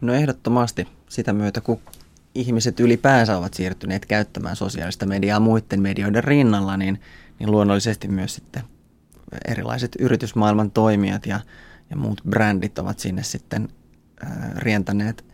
No 0.00 0.14
ehdottomasti 0.14 0.88
sitä 1.08 1.32
myötä, 1.32 1.60
kun 1.60 1.80
ihmiset 2.38 2.80
ylipäänsä 2.80 3.38
ovat 3.38 3.54
siirtyneet 3.54 4.06
käyttämään 4.06 4.56
sosiaalista 4.56 5.06
mediaa 5.06 5.40
muiden 5.40 5.82
medioiden 5.82 6.24
rinnalla, 6.24 6.76
niin, 6.76 7.00
niin 7.38 7.50
luonnollisesti 7.50 8.08
myös 8.08 8.34
sitten 8.34 8.62
erilaiset 9.48 9.96
yritysmaailman 9.98 10.70
toimijat 10.70 11.26
ja, 11.26 11.40
ja 11.90 11.96
muut 11.96 12.20
brändit 12.28 12.78
ovat 12.78 12.98
sinne 12.98 13.22
sitten 13.22 13.68
äh, 14.24 14.30
rientäneet 14.56 15.24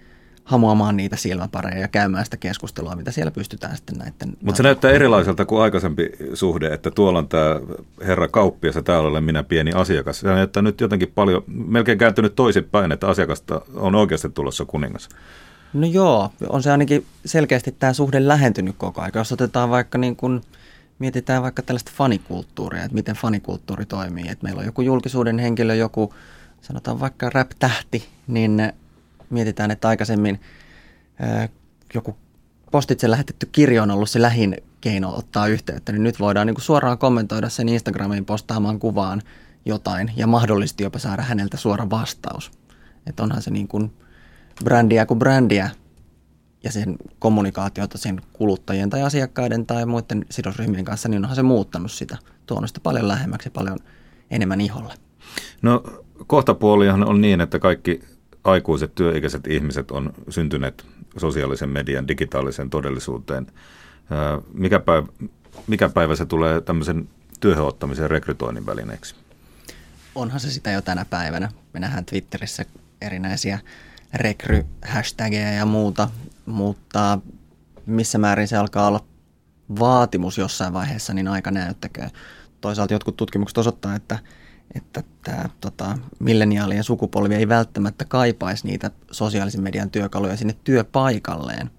hamuamaan 0.45 0.97
niitä 0.97 1.17
silmäpareja 1.17 1.81
ja 1.81 1.88
käymään 1.88 2.25
sitä 2.25 2.37
keskustelua, 2.37 2.97
mitä 2.97 3.11
siellä 3.11 3.31
pystytään 3.31 3.77
sitten 3.77 3.99
näiden... 3.99 4.37
Mutta 4.43 4.57
se 4.57 4.62
näyttää 4.62 4.90
erilaiselta 4.90 5.45
kuin 5.45 5.62
aikaisempi 5.62 6.11
suhde, 6.35 6.75
että 6.75 6.90
tuolla 6.90 7.19
on 7.19 7.29
tämä 7.29 7.61
herra 8.01 8.29
kauppias 8.29 8.75
ja 8.75 8.83
täällä 8.83 9.09
olen 9.09 9.25
minä 9.25 9.43
pieni 9.43 9.73
asiakas. 9.73 10.21
Se 10.21 10.27
näyttää 10.27 10.62
nyt 10.62 10.81
jotenkin 10.81 11.12
paljon, 11.14 11.45
melkein 11.47 11.99
kääntynyt 11.99 12.35
toisinpäin, 12.35 12.93
että 12.93 13.09
asiakasta 13.09 13.61
on 13.75 13.95
oikeasti 13.95 14.29
tulossa 14.31 14.64
kuningas. 14.64 15.09
No 15.75 15.87
joo, 15.87 16.33
on 16.49 16.63
se 16.63 16.71
ainakin 16.71 17.07
selkeästi 17.25 17.73
tämä 17.73 17.93
suhde 17.93 18.29
lähentynyt 18.29 18.77
koko 18.79 19.01
ajan. 19.01 19.13
Jos 19.15 19.33
otetaan 19.33 19.71
vaikka 19.71 19.99
niin 19.99 20.17
kuin, 20.17 20.41
mietitään 20.99 21.43
vaikka 21.43 21.63
tällaista 21.63 21.93
fanikulttuuria, 21.95 22.83
että 22.85 22.95
miten 22.95 23.17
fanikulttuuri 23.17 23.87
toimii. 23.87 24.29
Että 24.29 24.45
meillä 24.45 24.59
on 24.61 24.67
joku 24.67 24.83
julkisuuden 24.83 25.39
henkilö, 25.39 25.75
joku 25.75 26.15
sanotaan 26.61 27.01
vaikka 27.01 27.31
rap-tähti, 27.31 28.09
niin 28.27 28.73
mietitään, 29.31 29.71
että 29.71 29.89
aikaisemmin 29.89 30.41
ää, 31.19 31.49
joku 31.95 32.17
postitse 32.71 33.11
lähetetty 33.11 33.49
kirja 33.53 33.83
on 33.83 33.91
ollut 33.91 34.11
se 34.11 34.23
lähin 34.23 34.57
keino 34.81 35.17
ottaa 35.17 35.47
yhteyttä, 35.47 35.93
niin 35.93 36.03
nyt 36.03 36.21
voidaan 36.21 36.47
niin 36.47 36.55
kuin 36.55 36.65
suoraan 36.65 36.99
kommentoida 36.99 37.49
sen 37.49 37.69
Instagramiin 37.69 38.25
postaamaan 38.25 38.79
kuvaan 38.79 39.23
jotain 39.65 40.13
ja 40.17 40.27
mahdollisesti 40.27 40.83
jopa 40.83 40.99
saada 40.99 41.23
häneltä 41.23 41.57
suora 41.57 41.91
vastaus. 41.91 42.51
Että 43.07 43.23
onhan 43.23 43.43
se 43.43 43.51
niin 43.51 43.69
kuin 43.69 43.93
brändiä 44.64 45.07
kuin 45.07 45.19
brändiä 45.19 45.71
ja 46.64 46.73
sen 46.73 46.97
kommunikaatiota 47.19 47.99
sen 47.99 48.21
kuluttajien 48.33 48.90
tai 48.90 49.03
asiakkaiden 49.03 49.67
tai 49.67 49.87
muiden 49.87 50.27
sidosryhmien 50.31 50.85
kanssa, 50.85 51.09
niin 51.09 51.23
onhan 51.23 51.37
se 51.37 51.43
muuttanut 51.43 51.93
sitä, 51.93 52.19
tuonut 52.47 52.71
sitä 52.71 52.81
paljon 52.81 53.09
lähemmäksi 53.09 53.51
paljon 53.51 53.79
enemmän 54.31 54.61
iholle. 54.61 54.95
No 55.62 55.83
kohtapuolihan 56.27 57.09
on 57.09 57.21
niin, 57.21 57.40
että 57.40 57.59
kaikki 57.59 58.01
aikuiset 58.45 58.95
työikäiset 58.95 59.47
ihmiset 59.47 59.90
on 59.90 60.14
syntyneet 60.29 60.87
sosiaalisen 61.17 61.69
median 61.69 62.09
digitaaliseen 62.09 62.71
todellisuuteen. 62.71 63.47
Mikä 64.53 64.81
päivä, 64.81 65.07
mikä 65.67 65.88
päivä 65.88 66.17
se 66.17 66.27
tulee 66.27 66.61
tämmöisen 66.61 67.09
työhön 67.40 67.64
ottamisen 67.64 68.11
rekrytoinnin 68.11 68.67
välineeksi? 68.67 69.14
Onhan 70.14 70.40
se 70.40 70.51
sitä 70.51 70.71
jo 70.71 70.83
tänä 70.83 71.05
päivänä. 71.05 71.49
Me 71.73 71.81
nähdään 71.81 72.05
Twitterissä 72.05 72.64
erinäisiä 73.01 73.59
rekry-hashtageja 74.14 75.53
ja 75.53 75.66
muuta, 75.66 76.11
mutta 76.46 77.18
missä 77.87 78.18
määrin 78.18 78.48
se 78.48 78.57
alkaa 78.57 78.87
olla 78.87 79.05
vaatimus 79.79 80.38
jossain 80.38 80.72
vaiheessa, 80.72 81.14
niin 81.14 81.29
aika 81.29 81.50
näyttäkö. 81.50 82.11
Toisaalta 82.61 82.94
jotkut 82.94 83.16
tutkimukset 83.16 83.59
osoittaa, 83.59 83.94
että 83.94 84.18
että 84.74 85.03
tämä 85.24 85.48
tota, 85.61 85.98
milleniaalien 86.18 86.85
sukupolvi 86.85 87.35
ei 87.35 87.48
välttämättä 87.48 88.05
kaipaisi 88.05 88.66
niitä 88.66 88.90
sosiaalisen 89.11 89.62
median 89.62 89.90
työkaluja 89.90 90.37
sinne 90.37 90.57
työpaikalleen, 90.64 91.70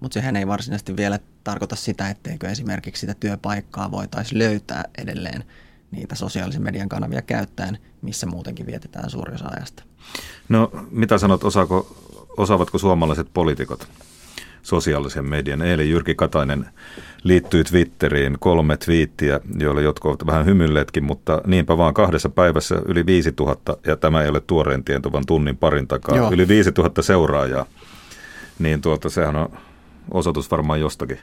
mutta 0.00 0.14
sehän 0.14 0.36
ei 0.36 0.46
varsinaisesti 0.46 0.96
vielä 0.96 1.18
tarkoita 1.44 1.76
sitä, 1.76 2.10
etteikö 2.10 2.48
esimerkiksi 2.48 3.00
sitä 3.00 3.14
työpaikkaa 3.20 3.90
voitaisiin 3.90 4.38
löytää 4.38 4.84
edelleen 4.98 5.44
niitä 5.94 6.14
sosiaalisen 6.14 6.62
median 6.62 6.88
kanavia 6.88 7.22
käyttäen, 7.22 7.78
missä 8.02 8.26
muutenkin 8.26 8.66
vietetään 8.66 9.10
suuri 9.10 9.34
osa 9.34 9.48
ajasta. 9.56 9.82
No 10.48 10.70
mitä 10.90 11.18
sanot, 11.18 11.44
osaako, 11.44 11.96
osaavatko 12.36 12.78
suomalaiset 12.78 13.26
poliitikot 13.34 13.88
sosiaalisen 14.62 15.24
median? 15.24 15.62
Eilen 15.62 15.90
Jyrki 15.90 16.14
Katainen 16.14 16.66
liittyi 17.24 17.64
Twitteriin 17.64 18.36
kolme 18.40 18.76
twiittiä, 18.76 19.40
joille 19.58 19.82
jotkut 19.82 20.10
ovat 20.10 20.26
vähän 20.26 20.46
hymyilleetkin, 20.46 21.04
mutta 21.04 21.40
niinpä 21.46 21.76
vaan 21.76 21.94
kahdessa 21.94 22.28
päivässä 22.28 22.74
yli 22.86 23.06
5000, 23.06 23.76
ja 23.86 23.96
tämä 23.96 24.22
ei 24.22 24.28
ole 24.28 24.40
tuoreen 24.40 24.84
tieto, 24.84 25.12
vaan 25.12 25.26
tunnin 25.26 25.56
parin 25.56 25.88
takaa, 25.88 26.16
Joo. 26.16 26.32
yli 26.32 26.48
5000 26.48 27.02
seuraajaa. 27.02 27.66
Niin 28.58 28.80
tuota, 28.80 29.10
sehän 29.10 29.36
on 29.36 29.48
osoitus 30.10 30.50
varmaan 30.50 30.80
jostakin. 30.80 31.18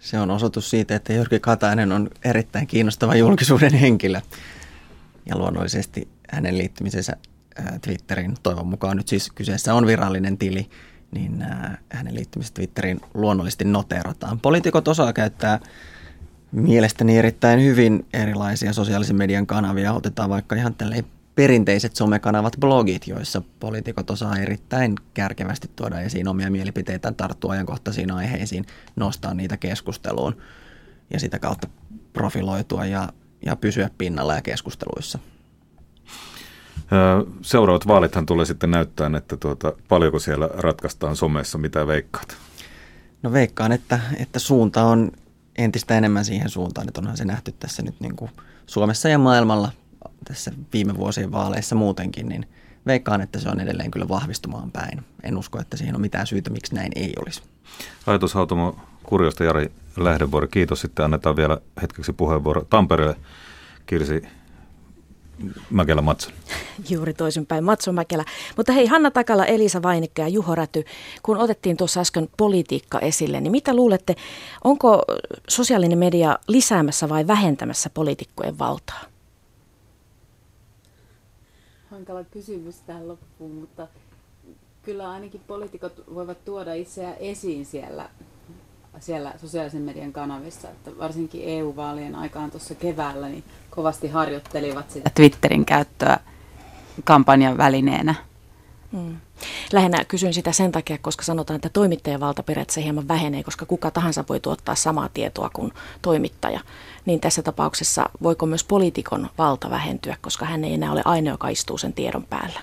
Se 0.00 0.18
on 0.18 0.30
osoitus 0.30 0.70
siitä, 0.70 0.96
että 0.96 1.12
Jyrki 1.12 1.40
Katainen 1.40 1.92
on 1.92 2.10
erittäin 2.24 2.66
kiinnostava 2.66 3.14
julkisuuden 3.14 3.74
henkilö. 3.74 4.20
Ja 5.26 5.38
luonnollisesti 5.38 6.08
hänen 6.30 6.58
liittymisensä 6.58 7.16
Twitterin, 7.80 8.34
toivon 8.42 8.66
mukaan 8.66 8.96
nyt 8.96 9.08
siis 9.08 9.30
kyseessä 9.34 9.74
on 9.74 9.86
virallinen 9.86 10.38
tili, 10.38 10.70
niin 11.10 11.44
hänen 11.92 12.14
liittymisensä 12.14 12.54
Twitteriin 12.54 13.00
luonnollisesti 13.14 13.64
noterataan. 13.64 14.40
Poliitikot 14.40 14.88
osaa 14.88 15.12
käyttää 15.12 15.60
mielestäni 16.52 17.18
erittäin 17.18 17.60
hyvin 17.60 18.06
erilaisia 18.12 18.72
sosiaalisen 18.72 19.16
median 19.16 19.46
kanavia. 19.46 19.92
Otetaan 19.92 20.30
vaikka 20.30 20.56
ihan 20.56 20.74
tälleen 20.74 21.04
perinteiset 21.34 21.96
somekanavat, 21.96 22.56
blogit, 22.60 23.06
joissa 23.06 23.42
poliitikot 23.60 24.10
osaa 24.10 24.36
erittäin 24.36 24.94
kärkevästi 25.14 25.70
tuoda 25.76 26.00
esiin 26.00 26.28
omia 26.28 26.50
mielipiteitä, 26.50 27.12
tarttua 27.12 27.52
ajankohtaisiin 27.52 28.10
aiheisiin, 28.10 28.66
nostaa 28.96 29.34
niitä 29.34 29.56
keskusteluun 29.56 30.36
ja 31.10 31.20
sitä 31.20 31.38
kautta 31.38 31.68
profiloitua 32.12 32.86
ja, 32.86 33.08
ja 33.46 33.56
pysyä 33.56 33.90
pinnalla 33.98 34.34
ja 34.34 34.42
keskusteluissa. 34.42 35.18
Seuraavat 37.42 37.86
vaalithan 37.86 38.26
tulee 38.26 38.46
sitten 38.46 38.70
näyttää, 38.70 39.10
että 39.16 39.36
tuota, 39.36 39.72
paljonko 39.88 40.18
siellä 40.18 40.48
ratkaistaan 40.52 41.16
somessa, 41.16 41.58
mitä 41.58 41.86
veikkaat? 41.86 42.36
No 43.22 43.32
veikkaan, 43.32 43.72
että, 43.72 44.00
että 44.18 44.38
suunta 44.38 44.84
on 44.84 45.12
entistä 45.58 45.98
enemmän 45.98 46.24
siihen 46.24 46.48
suuntaan, 46.50 46.88
että 46.88 47.00
onhan 47.00 47.16
se 47.16 47.24
nähty 47.24 47.52
tässä 47.52 47.82
nyt 47.82 48.00
niin 48.00 48.16
kuin 48.16 48.30
Suomessa 48.66 49.08
ja 49.08 49.18
maailmalla 49.18 49.72
tässä 50.24 50.52
viime 50.72 50.96
vuosien 50.96 51.32
vaaleissa 51.32 51.74
muutenkin, 51.74 52.28
niin 52.28 52.46
veikkaan, 52.86 53.20
että 53.20 53.38
se 53.38 53.48
on 53.48 53.60
edelleen 53.60 53.90
kyllä 53.90 54.08
vahvistumaan 54.08 54.70
päin. 54.70 55.04
En 55.22 55.38
usko, 55.38 55.60
että 55.60 55.76
siihen 55.76 55.94
on 55.94 56.00
mitään 56.00 56.26
syytä, 56.26 56.50
miksi 56.50 56.74
näin 56.74 56.92
ei 56.96 57.12
olisi. 57.22 57.42
Ajatushautomo 58.06 58.76
Kurjosta 59.02 59.44
Jari 59.44 59.72
Lähdevuori, 59.96 60.48
kiitos. 60.48 60.80
Sitten 60.80 61.04
annetaan 61.04 61.36
vielä 61.36 61.58
hetkeksi 61.82 62.12
puheenvuoro 62.12 62.64
Tampereelle. 62.70 63.16
Kirsi 63.86 64.22
Mäkelä 65.70 66.02
Matso. 66.02 66.30
Juuri 66.90 67.14
toisinpäin, 67.14 67.64
Matso 67.64 67.92
Mäkelä. 67.92 68.24
Mutta 68.56 68.72
hei, 68.72 68.86
Hanna 68.86 69.10
Takala, 69.10 69.44
Elisa 69.44 69.82
Vainikka 69.82 70.22
ja 70.22 70.28
Juho 70.28 70.54
Räty, 70.54 70.84
kun 71.22 71.38
otettiin 71.38 71.76
tuossa 71.76 72.00
äsken 72.00 72.28
politiikka 72.36 72.98
esille, 72.98 73.40
niin 73.40 73.50
mitä 73.52 73.74
luulette, 73.74 74.16
onko 74.64 75.02
sosiaalinen 75.48 75.98
media 75.98 76.38
lisäämässä 76.48 77.08
vai 77.08 77.26
vähentämässä 77.26 77.90
poliitikkojen 77.94 78.58
valtaa? 78.58 79.09
Hankala 82.00 82.24
kysymys 82.24 82.76
tähän 82.80 83.08
loppuun, 83.08 83.54
mutta 83.54 83.88
kyllä 84.82 85.10
ainakin 85.10 85.40
poliitikot 85.46 86.04
voivat 86.14 86.44
tuoda 86.44 86.74
itseään 86.74 87.16
esiin 87.18 87.66
siellä, 87.66 88.08
siellä 89.00 89.34
sosiaalisen 89.40 89.82
median 89.82 90.12
kanavissa. 90.12 90.70
Että 90.70 90.90
varsinkin 90.98 91.42
EU-vaalien 91.44 92.14
aikaan 92.14 92.50
tuossa 92.50 92.74
keväällä 92.74 93.28
niin 93.28 93.44
kovasti 93.70 94.08
harjoittelivat 94.08 94.90
sitä 94.90 95.10
Twitterin 95.14 95.64
käyttöä 95.66 96.18
kampanjan 97.04 97.58
välineenä. 97.58 98.14
Hmm. 98.92 99.16
Lähinnä 99.72 100.04
kysyn 100.04 100.34
sitä 100.34 100.52
sen 100.52 100.72
takia, 100.72 100.98
koska 100.98 101.22
sanotaan, 101.22 101.56
että 101.56 101.68
toimittajan 101.68 102.20
valta 102.20 102.42
periaatteessa 102.42 102.80
hieman 102.80 103.08
vähenee, 103.08 103.42
koska 103.42 103.66
kuka 103.66 103.90
tahansa 103.90 104.24
voi 104.28 104.40
tuottaa 104.40 104.74
samaa 104.74 105.08
tietoa 105.14 105.50
kuin 105.52 105.72
toimittaja. 106.02 106.60
Niin 107.06 107.20
tässä 107.20 107.42
tapauksessa 107.42 108.10
voiko 108.22 108.46
myös 108.46 108.64
poliitikon 108.64 109.30
valta 109.38 109.70
vähentyä, 109.70 110.16
koska 110.20 110.44
hän 110.44 110.64
ei 110.64 110.74
enää 110.74 110.92
ole 110.92 111.02
ainoa, 111.04 111.34
joka 111.34 111.48
istuu 111.48 111.78
sen 111.78 111.92
tiedon 111.92 112.24
päällä? 112.24 112.60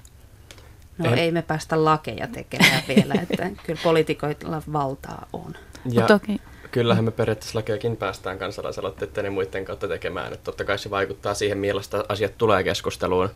No 0.97 1.15
ei 1.15 1.31
me 1.31 1.41
päästä 1.41 1.85
lakeja 1.85 2.27
tekemään 2.27 2.83
vielä, 2.87 3.13
että 3.21 3.49
kyllä 3.65 3.79
poliitikoilla 3.83 4.61
valtaa 4.73 5.27
on. 5.33 5.55
Ja 5.91 6.05
toki. 6.05 6.41
Kyllähän 6.71 7.03
me 7.03 7.11
periaatteessa 7.11 7.59
lakeakin 7.59 7.97
päästään 7.97 8.37
kansalaisaloitteiden 8.37 9.25
ja 9.25 9.31
muiden 9.31 9.65
kautta 9.65 9.87
tekemään. 9.87 10.33
Että 10.33 10.43
totta 10.43 10.65
kai 10.65 10.79
se 10.79 10.89
vaikuttaa 10.89 11.33
siihen, 11.33 11.57
millaista 11.57 12.05
asiat 12.09 12.37
tulee 12.37 12.63
keskusteluun 12.63 13.29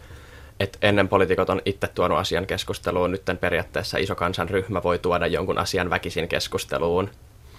että 0.62 0.78
ennen 0.82 1.08
poliitikot 1.08 1.50
on 1.50 1.62
itse 1.66 1.88
tuonut 1.88 2.18
asian 2.18 2.48
keskusteluun, 2.48 3.12
nyt 3.12 3.22
periaatteessa 3.40 3.98
iso 3.98 4.16
kansanryhmä 4.16 4.84
voi 4.84 5.00
tuoda 5.00 5.28
jonkun 5.28 5.58
asian 5.58 5.90
väkisin 5.90 6.28
keskusteluun. 6.28 7.10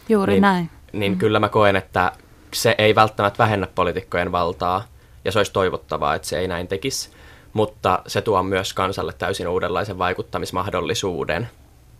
Juuri 0.09 0.33
niin, 0.33 0.41
näin. 0.43 0.71
Niin 0.93 1.13
mm. 1.13 1.19
kyllä 1.19 1.41
mä 1.41 1.49
koen, 1.49 1.77
että 1.77 2.13
se 2.55 2.75
ei 2.79 2.95
välttämättä 2.95 3.39
vähennä 3.39 3.67
poliitikkojen 3.75 4.33
valtaa, 4.33 4.85
ja 5.25 5.33
se 5.33 5.39
olisi 5.39 5.53
toivottavaa, 5.53 6.15
että 6.15 6.29
se 6.29 6.39
ei 6.39 6.49
näin 6.49 6.69
tekisi, 6.69 7.11
mutta 7.53 8.03
se 8.07 8.21
tuo 8.21 8.43
myös 8.43 8.75
kansalle 8.75 9.13
täysin 9.13 9.49
uudenlaisen 9.49 9.99
vaikuttamismahdollisuuden. 9.99 11.49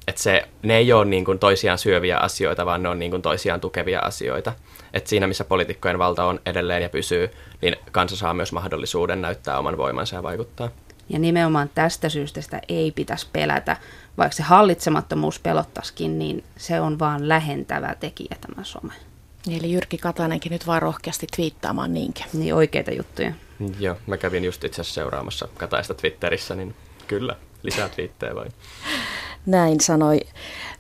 Että 0.09 0.23
se, 0.23 0.49
ne 0.63 0.77
ei 0.77 0.93
ole 0.93 1.05
niin 1.05 1.25
kuin 1.25 1.39
toisiaan 1.39 1.79
syöviä 1.79 2.19
asioita, 2.19 2.67
vaan 2.67 2.83
ne 2.83 2.89
on 2.89 2.99
niin 2.99 3.11
kuin 3.11 3.23
toisiaan 3.23 3.61
tukevia 3.61 4.01
asioita. 4.01 4.53
Että 4.93 5.11
siinä, 5.11 5.27
missä 5.27 5.45
poliitikkojen 5.45 5.99
valta 5.99 6.25
on 6.25 6.41
edelleen 6.47 6.83
ja 6.83 6.89
pysyy, 6.89 7.31
niin 7.63 7.77
kansa 7.93 8.17
saa 8.17 8.35
myös 8.35 8.53
mahdollisuuden 8.53 9.23
näyttää 9.23 9.59
oman 9.59 9.77
voimansa 9.77 10.17
ja 10.17 10.23
vaikuttaa. 10.23 10.69
Ja 11.09 11.19
nimenomaan 11.19 11.71
tästä 11.75 12.09
syystä 12.09 12.41
sitä 12.41 12.61
ei 12.69 12.93
pitäisi 12.93 13.27
pelätä. 13.33 13.77
Vaikka 14.19 14.37
se 14.37 14.43
hallitsemattomuus 14.43 15.39
pelottaisikin, 15.39 16.19
niin 16.19 16.45
se 16.57 16.81
on 16.81 16.99
vaan 16.99 17.29
lähentävä 17.29 17.95
tekijä 18.01 18.37
tämä 18.41 18.65
some. 18.65 18.93
Eli 19.51 19.73
Jyrki 19.73 19.99
Katainenkin 19.99 20.53
nyt 20.53 20.67
vaan 20.67 20.83
rohkeasti 20.83 21.27
twiittaamaan 21.37 21.95
niinkin. 21.95 22.25
Niin 22.33 22.55
oikeita 22.55 22.91
juttuja. 22.91 23.33
Joo, 23.81 23.97
mä 24.07 24.17
kävin 24.17 24.45
just 24.45 24.65
itse 24.65 24.81
asiassa 24.81 24.95
seuraamassa 24.95 25.49
Kataista 25.57 25.95
Twitterissä, 25.95 26.55
niin 26.55 26.75
kyllä, 27.07 27.37
lisää 27.63 27.89
twiittejä 27.89 28.35
vain. 28.35 28.53
Näin 29.47 29.81
sanoi 29.81 30.21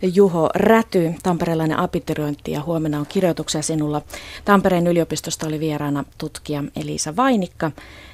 Juho 0.02 0.50
Räty, 0.54 1.14
tamperelainen 1.22 1.78
abiturientti 1.78 2.52
ja 2.52 2.62
huomenna 2.62 2.98
on 2.98 3.06
kirjoituksia 3.06 3.62
sinulla. 3.62 4.02
Tampereen 4.44 4.86
yliopistosta 4.86 5.46
oli 5.46 5.60
vieraana 5.60 6.04
tutkija 6.18 6.64
Elisa 6.76 7.16
Vainikka 7.16 7.70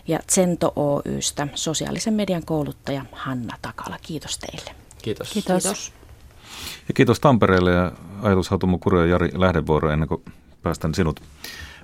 ja 0.08 0.18
Cento 0.28 0.72
Oystä 0.76 1.48
sosiaalisen 1.54 2.14
median 2.14 2.44
kouluttaja 2.44 3.04
Hanna 3.12 3.56
Takala. 3.62 3.98
Kiitos 4.02 4.38
teille. 4.38 4.70
Kiitos. 5.02 5.32
Kiitos. 5.32 5.62
Kiitos. 5.62 5.92
Ja 6.88 6.94
kiitos 6.94 7.20
Tampereelle 7.20 7.72
ja 7.72 7.92
ajatushautumu 8.22 8.78
Kurja 8.78 9.02
ja 9.02 9.10
Jari 9.10 9.30
Lähdevuoro 9.34 9.90
ennen 9.90 10.08
kuin 10.08 10.22
päästän 10.62 10.94
sinut 10.94 11.20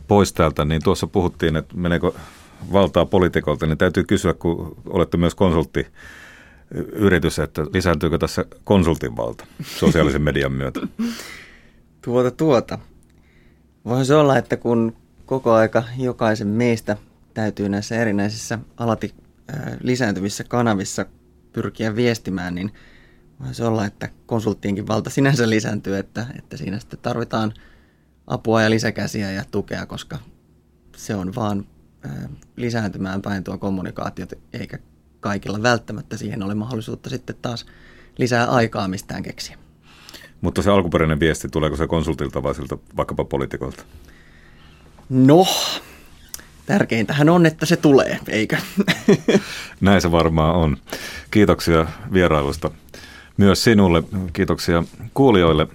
pois 0.09 0.33
täältä, 0.33 0.65
niin 0.65 0.83
tuossa 0.83 1.07
puhuttiin, 1.07 1.57
että 1.57 1.75
meneekö 1.77 2.13
valtaa 2.73 3.07
poliitikolta, 3.07 3.67
niin 3.67 3.79
täytyy 3.79 4.05
kysyä, 4.05 4.35
kun 4.35 4.77
olette 4.89 5.17
myös 5.17 5.35
konsultti 5.35 5.87
yritys, 6.93 7.39
että 7.39 7.63
lisääntyykö 7.73 8.19
tässä 8.19 8.45
konsultin 8.65 9.17
valta 9.17 9.47
sosiaalisen 9.63 10.23
median 10.23 10.53
myötä? 10.53 10.81
Tuota, 12.05 12.31
tuota. 12.31 12.79
Voisi 13.85 14.13
olla, 14.13 14.39
että 14.39 14.57
kun 14.57 14.97
koko 15.27 15.53
aika 15.53 15.85
jokaisen 15.99 16.49
meistä 16.49 16.97
täytyy 17.35 17.69
näissä 17.69 17.97
erinäisissä 17.97 18.59
alati 18.77 19.15
lisääntyvissä 19.81 20.45
kanavissa 20.45 21.07
pyrkiä 21.53 21.97
viestimään, 21.97 22.55
niin 22.55 22.73
voisi 23.45 23.63
olla, 23.63 23.87
että 23.87 24.09
konsulttienkin 24.27 24.87
valta 24.87 25.11
sinänsä 25.11 25.51
lisääntyy, 25.51 25.97
että, 25.97 26.27
että 26.39 26.57
siinä 26.57 26.79
sitten 26.79 26.99
tarvitaan 27.03 27.55
apua 28.27 28.63
ja 28.63 28.71
lisäkäsiä 28.71 29.31
ja 29.31 29.45
tukea, 29.51 29.87
koska 29.87 30.19
se 30.97 31.15
on 31.15 31.35
vaan 31.35 31.67
lisääntymään 32.57 33.23
päin 33.23 33.45
tuo 33.45 33.59
kommunikaatio, 33.59 34.27
eikä 34.53 34.79
kaikilla 35.25 35.63
välttämättä 35.63 36.17
siihen 36.17 36.43
ole 36.43 36.55
mahdollisuutta 36.55 37.11
sitten 37.11 37.37
taas 37.43 37.67
lisää 38.19 38.47
aikaa 38.47 38.89
mistään 38.89 39.23
keksiä. 39.23 39.59
Mutta 40.41 40.63
se 40.63 40.71
alkuperäinen 40.71 41.21
viesti, 41.21 41.49
tuleeko 41.49 41.77
se 41.77 41.87
konsultilta 41.87 42.43
vai 42.43 42.55
siltä 42.55 42.77
vaikkapa 42.97 43.25
poliitikolta? 43.25 43.83
No, 45.09 45.47
tärkeintähän 46.67 47.29
on, 47.29 47.47
että 47.47 47.67
se 47.67 47.77
tulee, 47.77 48.19
eikö? 48.29 48.57
Näin 49.81 50.01
se 50.01 50.13
varmaan 50.13 50.55
on. 50.55 50.77
Kiitoksia 51.31 51.87
vierailusta 52.13 52.71
myös 53.37 53.65
sinulle. 53.65 54.03
Kiitoksia 54.33 54.85
kuulijoille. 55.15 55.67